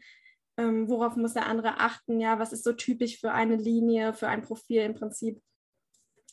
Ähm, 0.57 0.89
worauf 0.89 1.15
muss 1.15 1.33
der 1.33 1.45
andere 1.45 1.79
achten? 1.79 2.19
Ja, 2.19 2.39
was 2.39 2.51
ist 2.51 2.63
so 2.63 2.73
typisch 2.73 3.19
für 3.19 3.31
eine 3.31 3.55
Linie, 3.55 4.13
für 4.13 4.27
ein 4.27 4.41
Profil 4.41 4.81
im 4.81 4.95
Prinzip? 4.95 5.41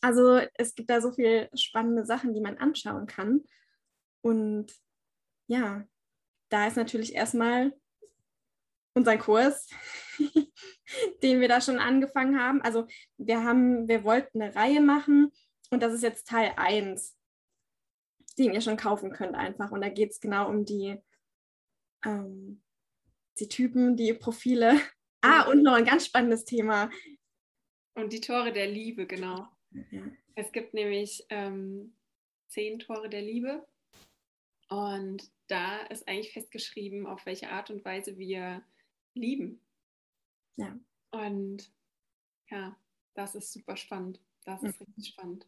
Also 0.01 0.41
es 0.55 0.75
gibt 0.75 0.91
da 0.91 1.01
so 1.01 1.13
viele 1.13 1.51
spannende 1.55 2.05
Sachen, 2.05 2.35
die 2.35 2.41
man 2.41 2.59
anschauen 2.59 3.07
kann. 3.07 3.45
Und 4.23 4.73
ja, 5.47 5.85
da 6.49 6.67
ist 6.67 6.77
natürlich 6.77 7.15
erstmal 7.15 7.73
unseren 8.95 9.19
Kurs, 9.19 9.69
den 11.23 11.41
wir 11.41 11.49
da 11.49 11.61
schon 11.61 11.79
angefangen 11.79 12.39
haben. 12.39 12.63
Also 12.63 12.87
wir 13.17 13.43
haben, 13.43 13.89
wir 13.89 14.05
wollten 14.05 14.41
eine 14.41 14.55
Reihe 14.55 14.81
machen 14.81 15.33
und 15.71 15.83
das 15.83 15.93
ist 15.93 16.03
jetzt 16.03 16.29
Teil 16.29 16.53
1, 16.57 17.17
den 18.39 18.53
ihr 18.53 18.61
schon 18.61 18.77
kaufen 18.77 19.13
könnt 19.13 19.35
einfach. 19.35 19.71
Und 19.71 19.81
da 19.81 19.89
geht 19.89 20.11
es 20.11 20.21
genau 20.21 20.49
um 20.49 20.65
die, 20.65 20.97
ähm, 22.05 22.63
die 23.39 23.49
Typen, 23.49 23.97
die 23.97 24.15
Profile. 24.15 24.81
Ah, 25.23 25.49
und 25.51 25.63
noch 25.63 25.75
ein 25.75 25.85
ganz 25.85 26.07
spannendes 26.07 26.45
Thema. 26.45 26.91
Und 27.95 28.13
die 28.13 28.21
Tore 28.21 28.53
der 28.53 28.69
Liebe, 28.69 29.07
genau. 29.07 29.49
Ja. 29.91 30.03
Es 30.35 30.53
gibt 30.53 30.75
nämlich 30.75 31.25
ähm, 31.31 31.97
zehn 32.49 32.79
Tore 32.79 33.09
der 33.09 33.23
Liebe. 33.23 33.67
Und 34.69 35.31
da 35.49 35.79
ist 35.87 36.07
eigentlich 36.09 36.33
festgeschrieben, 36.33 37.07
auf 37.07 37.25
welche 37.27 37.51
Art 37.51 37.71
und 37.71 37.85
Weise 37.85 38.19
wir 38.19 38.63
lieben. 39.15 39.61
Ja. 40.57 40.79
Und 41.11 41.73
ja, 42.51 42.77
das 43.15 43.35
ist 43.35 43.53
super 43.53 43.77
spannend. 43.77 44.21
Das 44.45 44.63
ist 44.63 44.81
mhm. 44.81 44.87
richtig 44.87 45.09
spannend. 45.09 45.47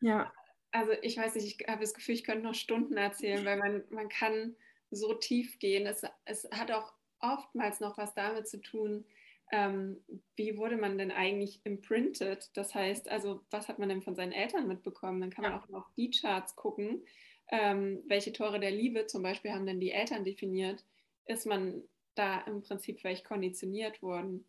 Ja. 0.00 0.32
Also 0.70 0.92
ich 1.02 1.16
weiß 1.16 1.34
nicht, 1.36 1.60
ich 1.60 1.68
habe 1.68 1.80
das 1.80 1.94
Gefühl, 1.94 2.14
ich 2.14 2.24
könnte 2.24 2.44
noch 2.44 2.54
Stunden 2.54 2.96
erzählen, 2.96 3.44
weil 3.44 3.58
man, 3.58 3.84
man 3.90 4.08
kann 4.08 4.56
so 4.90 5.14
tief 5.14 5.58
gehen. 5.58 5.86
Es, 5.86 6.02
es 6.24 6.48
hat 6.52 6.70
auch 6.70 6.92
oftmals 7.20 7.80
noch 7.80 7.96
was 7.96 8.14
damit 8.14 8.48
zu 8.48 8.60
tun, 8.60 9.04
ähm, 9.52 10.02
wie 10.36 10.56
wurde 10.56 10.76
man 10.76 10.98
denn 10.98 11.12
eigentlich 11.12 11.60
imprinted? 11.64 12.50
Das 12.54 12.74
heißt, 12.74 13.08
also 13.08 13.40
was 13.50 13.68
hat 13.68 13.78
man 13.78 13.88
denn 13.88 14.02
von 14.02 14.16
seinen 14.16 14.32
Eltern 14.32 14.66
mitbekommen? 14.66 15.20
Dann 15.20 15.30
kann 15.30 15.44
man 15.44 15.52
auch 15.52 15.68
auf 15.70 15.90
die 15.96 16.10
Charts 16.10 16.56
gucken, 16.56 17.04
ähm, 17.50 18.02
welche 18.06 18.32
Tore 18.32 18.58
der 18.58 18.70
Liebe 18.70 19.06
zum 19.06 19.22
Beispiel 19.22 19.52
haben 19.52 19.66
denn 19.66 19.80
die 19.80 19.92
Eltern 19.92 20.24
definiert. 20.24 20.84
Ist 21.26 21.46
man 21.46 21.82
da 22.14 22.40
im 22.42 22.62
Prinzip 22.62 23.00
vielleicht 23.00 23.24
konditioniert 23.24 24.02
wurden. 24.02 24.46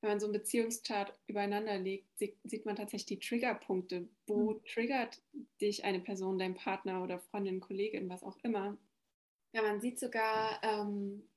wenn 0.00 0.10
man 0.10 0.20
so 0.20 0.26
einen 0.26 0.32
Beziehungschart 0.32 1.16
übereinander 1.26 1.78
legt, 1.78 2.08
sieht 2.18 2.66
man 2.66 2.76
tatsächlich 2.76 3.20
die 3.20 3.26
Triggerpunkte. 3.26 4.08
Wo 4.26 4.54
mhm. 4.54 4.64
triggert 4.64 5.22
dich 5.60 5.84
eine 5.84 6.00
Person, 6.00 6.38
dein 6.38 6.54
Partner 6.54 7.02
oder 7.02 7.20
Freundin, 7.20 7.60
Kollegin, 7.60 8.08
was 8.08 8.24
auch 8.24 8.36
immer? 8.42 8.76
Ja, 9.52 9.62
man 9.62 9.80
sieht 9.80 10.00
sogar, 10.00 10.60
ähm, 10.62 11.28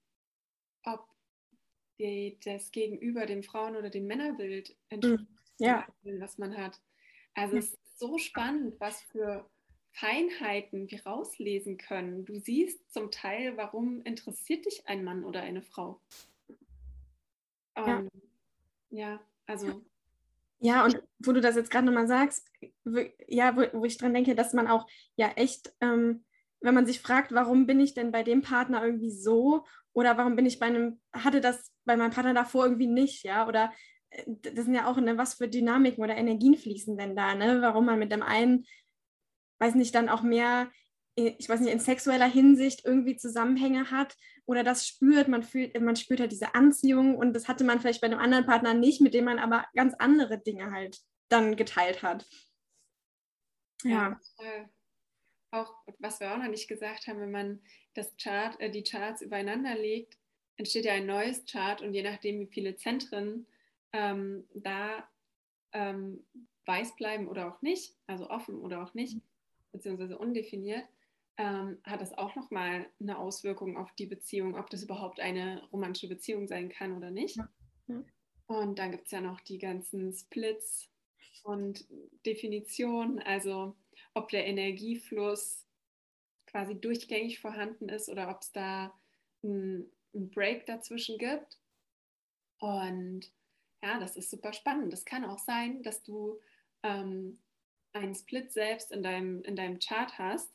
ob 0.84 1.08
die, 2.00 2.40
das 2.44 2.72
Gegenüber 2.72 3.26
dem 3.26 3.44
Frauen- 3.44 3.76
oder 3.76 3.90
dem 3.90 4.08
Männerbild 4.08 4.76
entspricht, 4.90 5.30
mhm. 5.60 5.66
ja. 5.66 5.88
was 6.20 6.38
man 6.38 6.58
hat. 6.58 6.82
Also 7.34 7.58
es 7.58 7.74
ist 7.74 8.00
so 8.00 8.18
spannend, 8.18 8.80
was 8.80 9.02
für 9.02 9.50
Feinheiten 9.96 10.92
wir 10.92 11.06
rauslesen 11.06 11.78
können. 11.78 12.26
Du 12.26 12.38
siehst 12.38 12.92
zum 12.92 13.12
Teil, 13.12 13.56
warum 13.56 14.02
interessiert 14.02 14.66
dich 14.66 14.86
ein 14.88 15.06
Mann 15.06 15.24
oder 15.24 15.42
eine 15.42 15.62
Frau. 15.62 16.02
Um, 17.76 17.88
ja. 17.88 18.04
ja, 18.90 19.20
also. 19.46 19.86
Ja, 20.60 20.84
und 20.84 21.02
wo 21.20 21.32
du 21.32 21.40
das 21.40 21.56
jetzt 21.56 21.72
gerade 21.72 21.86
nochmal 21.86 22.08
sagst, 22.08 22.52
ja, 23.28 23.56
wo, 23.56 23.62
wo, 23.80 23.86
ich 23.86 23.98
dran 23.98 24.14
denke, 24.14 24.36
dass 24.36 24.54
man 24.54 24.68
auch 24.68 24.86
ja 25.16 25.30
echt, 25.36 25.74
ähm, 25.80 26.26
wenn 26.60 26.74
man 26.74 26.86
sich 26.86 27.00
fragt, 27.00 27.32
warum 27.34 27.66
bin 27.66 27.80
ich 27.80 27.94
denn 27.94 28.12
bei 28.12 28.24
dem 28.24 28.42
Partner 28.42 28.84
irgendwie 28.84 29.12
so 29.12 29.64
oder 29.94 30.18
warum 30.18 30.36
bin 30.36 30.46
ich 30.46 30.60
bei 30.60 30.66
einem, 30.66 31.00
hatte 31.14 31.40
das 31.40 31.72
bei 31.86 31.96
meinem 31.96 32.12
Partner 32.12 32.34
davor 32.34 32.66
irgendwie 32.66 32.88
nicht, 32.88 33.24
ja, 33.24 33.48
oder 33.48 33.72
äh, 34.10 34.24
das 34.28 34.66
sind 34.66 34.74
ja 34.74 34.88
auch, 34.88 34.98
ne, 34.98 35.18
was 35.18 35.36
für 35.36 35.48
Dynamiken 35.48 36.04
oder 36.04 36.18
Energien 36.18 36.58
fließen 36.58 36.98
denn 36.98 37.16
da, 37.16 37.36
ne, 37.36 37.62
warum 37.62 37.86
man 37.86 38.00
mit 38.00 38.12
dem 38.12 38.24
einen, 38.24 38.66
weiß 39.66 39.76
nicht, 39.76 39.96
dann 39.96 40.10
auch 40.10 40.22
mehr, 40.22 40.72
ich 41.16 41.50
weiß 41.50 41.60
nicht, 41.60 41.72
in 41.72 41.80
sexueller 41.80 42.28
Hinsicht 42.28 42.86
irgendwie 42.86 43.18
Zusammenhänge 43.18 43.90
hat 43.90 44.16
oder 44.46 44.64
das 44.64 44.88
spürt, 44.88 45.28
man 45.28 45.44
fühlt, 45.44 45.80
man 45.82 45.96
spürt 45.96 46.20
halt 46.20 46.32
diese 46.32 46.54
Anziehung 46.54 47.16
und 47.16 47.34
das 47.34 47.48
hatte 47.48 47.64
man 47.64 47.80
vielleicht 47.80 48.02
bei 48.02 48.08
einem 48.08 48.20
anderen 48.20 48.46
Partner 48.46 48.74
nicht, 48.74 49.02
mit 49.02 49.14
dem 49.14 49.26
man 49.26 49.40
aber 49.40 49.66
ganz 49.74 49.96
andere 49.96 50.38
Dinge 50.38 50.72
halt 50.72 51.00
dann 51.30 51.56
geteilt 51.56 52.04
hat. 52.04 52.26
Ja. 53.84 54.20
ja 54.40 54.70
auch, 55.52 55.74
was 56.00 56.20
wir 56.20 56.34
auch 56.34 56.38
noch 56.38 56.50
nicht 56.50 56.68
gesagt 56.68 57.08
haben, 57.08 57.20
wenn 57.20 57.32
man 57.32 57.62
das 57.94 58.16
Chart, 58.18 58.60
äh, 58.60 58.70
die 58.70 58.84
Charts 58.84 59.22
übereinander 59.22 59.76
legt, 59.76 60.18
entsteht 60.58 60.86
ja 60.86 60.94
ein 60.94 61.06
neues 61.06 61.46
Chart 61.46 61.82
und 61.82 61.94
je 61.94 62.04
nachdem, 62.04 62.40
wie 62.40 62.52
viele 62.52 62.76
Zentren 62.76 63.48
ähm, 63.94 64.48
da 64.54 65.10
ähm, 65.74 66.26
weiß 66.66 66.96
bleiben 66.96 67.28
oder 67.28 67.48
auch 67.48 67.62
nicht, 67.62 67.96
also 68.08 68.30
offen 68.30 68.60
oder 68.60 68.84
auch 68.84 68.94
nicht, 68.94 69.18
beziehungsweise 69.76 70.18
undefiniert, 70.18 70.86
ähm, 71.38 71.78
hat 71.84 72.02
das 72.02 72.18
auch 72.18 72.36
nochmal 72.36 72.86
eine 73.00 73.18
Auswirkung 73.18 73.78
auf 73.78 73.92
die 73.94 74.06
Beziehung, 74.06 74.56
ob 74.56 74.70
das 74.70 74.84
überhaupt 74.84 75.20
eine 75.20 75.68
romantische 75.72 76.08
Beziehung 76.08 76.48
sein 76.48 76.70
kann 76.70 76.96
oder 76.96 77.12
nicht. 77.12 77.38
Ja. 77.88 78.04
Und 78.48 78.80
dann 78.80 78.92
gibt 78.92 79.06
es 79.06 79.12
ja 79.12 79.22
noch 79.22 79.42
die 79.42 79.58
ganzen 79.58 80.14
Splits 80.14 80.90
und 81.44 81.86
Definitionen, 82.26 83.20
also 83.20 83.76
ob 84.14 84.30
der 84.30 84.46
Energiefluss 84.46 85.66
quasi 86.46 86.80
durchgängig 86.80 87.40
vorhanden 87.40 87.90
ist 87.90 88.08
oder 88.08 88.30
ob 88.30 88.42
es 88.42 88.52
da 88.52 88.94
einen 89.44 89.92
Break 90.14 90.66
dazwischen 90.66 91.18
gibt. 91.18 91.60
Und 92.60 93.32
ja, 93.84 94.00
das 94.00 94.16
ist 94.16 94.32
super 94.32 94.54
spannend. 94.54 94.94
Es 94.94 95.06
kann 95.06 95.26
auch 95.26 95.40
sein, 95.40 95.84
dass 95.84 96.02
du 96.04 96.40
ähm, 96.84 97.40
einen 97.96 98.16
Split 98.16 98.52
selbst 98.52 98.92
in 98.92 99.02
deinem, 99.02 99.42
in 99.44 99.56
deinem 99.56 99.80
Chart 99.80 100.18
hast 100.18 100.54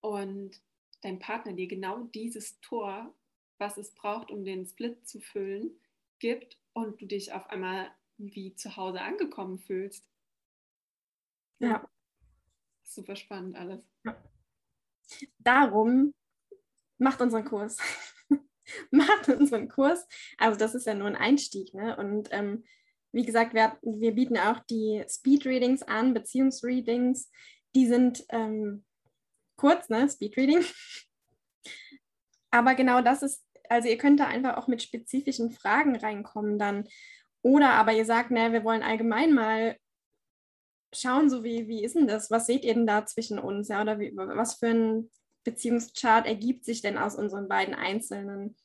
und 0.00 0.60
dein 1.02 1.18
Partner 1.18 1.52
dir 1.52 1.66
genau 1.66 2.04
dieses 2.14 2.60
Tor, 2.60 3.14
was 3.58 3.76
es 3.76 3.92
braucht, 3.94 4.30
um 4.30 4.44
den 4.44 4.64
Split 4.66 5.06
zu 5.06 5.20
füllen, 5.20 5.78
gibt 6.18 6.58
und 6.72 7.00
du 7.00 7.06
dich 7.06 7.32
auf 7.32 7.48
einmal 7.50 7.90
wie 8.18 8.54
zu 8.54 8.76
Hause 8.76 9.00
angekommen 9.00 9.58
fühlst. 9.58 10.06
Ja. 11.58 11.88
Super 12.84 13.16
spannend 13.16 13.56
alles. 13.56 13.82
Ja. 14.04 14.16
Darum 15.38 16.14
macht 16.98 17.20
unseren 17.20 17.44
Kurs. 17.44 17.78
macht 18.90 19.28
unseren 19.28 19.68
Kurs. 19.68 20.06
Also 20.38 20.58
das 20.58 20.74
ist 20.74 20.86
ja 20.86 20.94
nur 20.94 21.08
ein 21.08 21.16
Einstieg. 21.16 21.74
Ne? 21.74 21.96
Und 21.96 22.28
ähm, 22.30 22.64
wie 23.12 23.24
gesagt, 23.24 23.54
wir, 23.54 23.76
wir 23.82 24.12
bieten 24.12 24.38
auch 24.38 24.60
die 24.70 25.04
Speed 25.08 25.46
Readings 25.46 25.82
an, 25.82 26.14
Beziehungsreadings. 26.14 27.30
Die 27.74 27.86
sind 27.86 28.24
ähm, 28.28 28.84
kurz, 29.56 29.88
ne? 29.88 30.08
Speed 30.08 30.36
Reading. 30.36 30.64
Aber 32.50 32.74
genau 32.74 33.00
das 33.00 33.22
ist, 33.22 33.44
also 33.68 33.88
ihr 33.88 33.98
könnt 33.98 34.20
da 34.20 34.26
einfach 34.26 34.56
auch 34.56 34.68
mit 34.68 34.82
spezifischen 34.82 35.50
Fragen 35.52 35.96
reinkommen 35.96 36.58
dann. 36.58 36.88
Oder 37.42 37.70
aber 37.74 37.92
ihr 37.92 38.04
sagt, 38.04 38.32
ne, 38.32 38.52
wir 38.52 38.64
wollen 38.64 38.82
allgemein 38.82 39.32
mal 39.32 39.76
schauen, 40.92 41.30
so 41.30 41.44
wie, 41.44 41.68
wie 41.68 41.84
ist 41.84 41.94
denn 41.94 42.08
das? 42.08 42.30
Was 42.30 42.46
seht 42.46 42.64
ihr 42.64 42.74
denn 42.74 42.86
da 42.86 43.06
zwischen 43.06 43.38
uns? 43.38 43.68
Ja, 43.68 43.80
oder 43.80 43.98
wie, 43.98 44.12
was 44.14 44.56
für 44.56 44.68
ein 44.68 45.10
Beziehungschart 45.44 46.26
ergibt 46.26 46.64
sich 46.64 46.82
denn 46.82 46.98
aus 46.98 47.14
unseren 47.14 47.48
beiden 47.48 47.74
Einzelnen? 47.74 48.56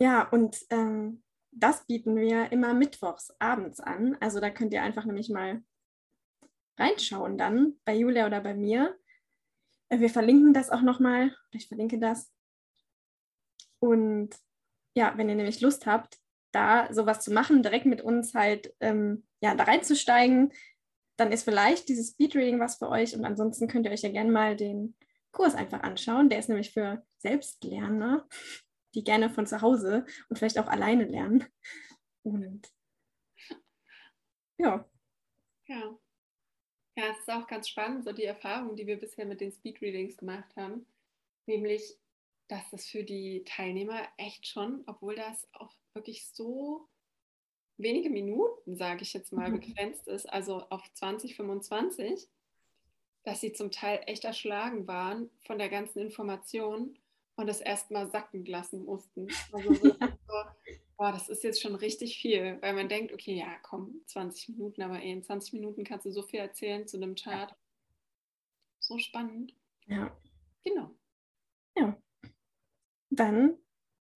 Ja, 0.00 0.28
und 0.30 0.58
ähm, 0.70 1.22
das 1.52 1.86
bieten 1.86 2.16
wir 2.16 2.52
immer 2.52 2.74
mittwochs 2.74 3.34
abends 3.38 3.80
an. 3.80 4.16
Also 4.20 4.40
da 4.40 4.50
könnt 4.50 4.72
ihr 4.72 4.82
einfach 4.82 5.04
nämlich 5.04 5.28
mal 5.28 5.62
reinschauen 6.78 7.36
dann 7.36 7.78
bei 7.84 7.94
Julia 7.94 8.26
oder 8.26 8.40
bei 8.40 8.54
mir. 8.54 8.98
Äh, 9.88 10.00
wir 10.00 10.10
verlinken 10.10 10.54
das 10.54 10.70
auch 10.70 10.82
nochmal. 10.82 11.34
Ich 11.50 11.68
verlinke 11.68 11.98
das. 11.98 12.32
Und 13.80 14.30
ja, 14.94 15.12
wenn 15.16 15.28
ihr 15.28 15.34
nämlich 15.34 15.60
Lust 15.60 15.86
habt, 15.86 16.18
da 16.52 16.92
sowas 16.92 17.20
zu 17.20 17.32
machen, 17.32 17.62
direkt 17.62 17.86
mit 17.86 18.02
uns 18.02 18.34
halt 18.34 18.74
ähm, 18.80 19.26
ja, 19.40 19.54
da 19.54 19.64
reinzusteigen, 19.64 20.52
dann 21.16 21.32
ist 21.32 21.44
vielleicht 21.44 21.88
dieses 21.88 22.10
Speedreading 22.10 22.60
was 22.60 22.76
für 22.76 22.88
euch. 22.88 23.14
Und 23.14 23.24
ansonsten 23.24 23.68
könnt 23.68 23.86
ihr 23.86 23.92
euch 23.92 24.02
ja 24.02 24.10
gerne 24.10 24.30
mal 24.30 24.56
den 24.56 24.96
Kurs 25.32 25.54
einfach 25.54 25.82
anschauen. 25.82 26.28
Der 26.28 26.38
ist 26.38 26.48
nämlich 26.48 26.72
für 26.72 27.04
Selbstlerner 27.18 28.26
die 28.94 29.04
gerne 29.04 29.30
von 29.30 29.46
zu 29.46 29.60
Hause 29.62 30.04
und 30.28 30.38
vielleicht 30.38 30.58
auch 30.58 30.68
alleine 30.68 31.04
lernen. 31.04 31.44
Und 32.22 32.72
ja. 34.58 34.84
Ja. 35.66 35.98
Ja, 36.96 37.04
es 37.12 37.18
ist 37.20 37.30
auch 37.30 37.46
ganz 37.46 37.68
spannend, 37.68 38.04
so 38.04 38.12
die 38.12 38.24
Erfahrung, 38.24 38.76
die 38.76 38.86
wir 38.86 38.98
bisher 38.98 39.24
mit 39.24 39.40
den 39.40 39.52
Speedreadings 39.52 40.16
gemacht 40.16 40.54
haben. 40.56 40.86
Nämlich, 41.46 41.96
dass 42.48 42.68
das 42.70 42.86
für 42.86 43.04
die 43.04 43.44
Teilnehmer 43.44 44.06
echt 44.18 44.46
schon, 44.46 44.82
obwohl 44.86 45.14
das 45.14 45.48
auch 45.52 45.72
wirklich 45.94 46.26
so 46.28 46.88
wenige 47.78 48.10
Minuten, 48.10 48.76
sage 48.76 49.02
ich 49.02 49.12
jetzt 49.14 49.32
mal, 49.32 49.50
mhm. 49.50 49.60
begrenzt 49.60 50.08
ist, 50.08 50.28
also 50.28 50.66
auf 50.68 50.82
20, 50.92 51.36
25, 51.36 52.28
dass 53.22 53.40
sie 53.40 53.52
zum 53.52 53.70
Teil 53.70 54.02
echt 54.06 54.24
erschlagen 54.24 54.86
waren 54.86 55.30
von 55.46 55.58
der 55.58 55.68
ganzen 55.68 56.00
Information 56.00 56.98
und 57.40 57.46
das 57.46 57.60
erstmal 57.60 58.10
sacken 58.10 58.44
lassen 58.44 58.84
mussten. 58.84 59.28
Also 59.52 59.72
so, 59.74 59.96
boah, 60.96 61.12
das 61.12 61.28
ist 61.28 61.42
jetzt 61.42 61.62
schon 61.62 61.74
richtig 61.74 62.18
viel, 62.18 62.58
weil 62.60 62.74
man 62.74 62.88
denkt, 62.88 63.12
okay, 63.12 63.34
ja, 63.34 63.56
komm, 63.62 64.02
20 64.06 64.50
Minuten, 64.50 64.82
aber 64.82 65.00
eh 65.02 65.10
in 65.10 65.22
20 65.22 65.54
Minuten 65.54 65.84
kannst 65.84 66.06
du 66.06 66.12
so 66.12 66.22
viel 66.22 66.40
erzählen 66.40 66.86
zu 66.86 66.98
einem 66.98 67.14
Chart. 67.14 67.54
So 68.78 68.98
spannend. 68.98 69.54
Ja. 69.86 70.14
Genau. 70.64 70.90
Ja. 71.76 72.00
Dann 73.08 73.56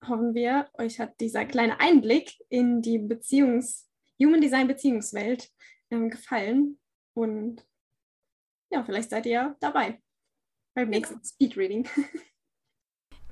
hoffen 0.07 0.35
wir, 0.35 0.69
euch 0.75 1.01
hat 1.01 1.19
dieser 1.21 1.47
kleine 1.47 1.81
Einblick 1.81 2.35
in 2.51 2.83
die 2.83 2.99
Beziehungs-, 2.99 3.87
Human 4.23 4.41
Design 4.41 4.69
Beziehungswelt 4.69 5.51
ähm, 5.91 6.11
gefallen. 6.11 6.79
Und 7.15 7.67
ja, 8.71 8.85
vielleicht 8.85 9.11
seid 9.11 9.25
ihr 9.27 9.57
dabei 9.61 10.03
beim 10.75 10.91
nächsten 10.91 11.25
Speed 11.25 11.57
Reading. 11.57 11.89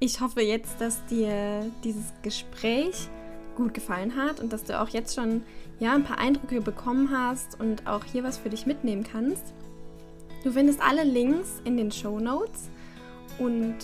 Ich 0.04 0.20
hoffe 0.20 0.40
jetzt, 0.42 0.80
dass 0.80 1.06
dir 1.06 1.64
dieses 1.84 2.12
Gespräch 2.22 3.08
gut 3.54 3.72
gefallen 3.72 4.16
hat 4.16 4.40
und 4.40 4.52
dass 4.52 4.64
du 4.64 4.80
auch 4.80 4.88
jetzt 4.88 5.14
schon 5.14 5.44
ja, 5.78 5.94
ein 5.94 6.02
paar 6.02 6.18
Eindrücke 6.18 6.60
bekommen 6.60 7.16
hast 7.16 7.60
und 7.60 7.86
auch 7.86 8.04
hier 8.04 8.24
was 8.24 8.36
für 8.36 8.50
dich 8.50 8.66
mitnehmen 8.66 9.04
kannst. 9.04 9.54
Du 10.42 10.50
findest 10.50 10.80
alle 10.80 11.04
Links 11.04 11.62
in 11.64 11.76
den 11.76 11.92
Show 11.92 12.18
Notes 12.18 12.68
und 13.38 13.76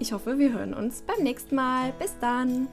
ich 0.00 0.12
hoffe, 0.12 0.40
wir 0.40 0.52
hören 0.52 0.74
uns 0.74 1.02
beim 1.02 1.22
nächsten 1.22 1.54
Mal. 1.54 1.92
Bis 2.00 2.18
dann! 2.20 2.66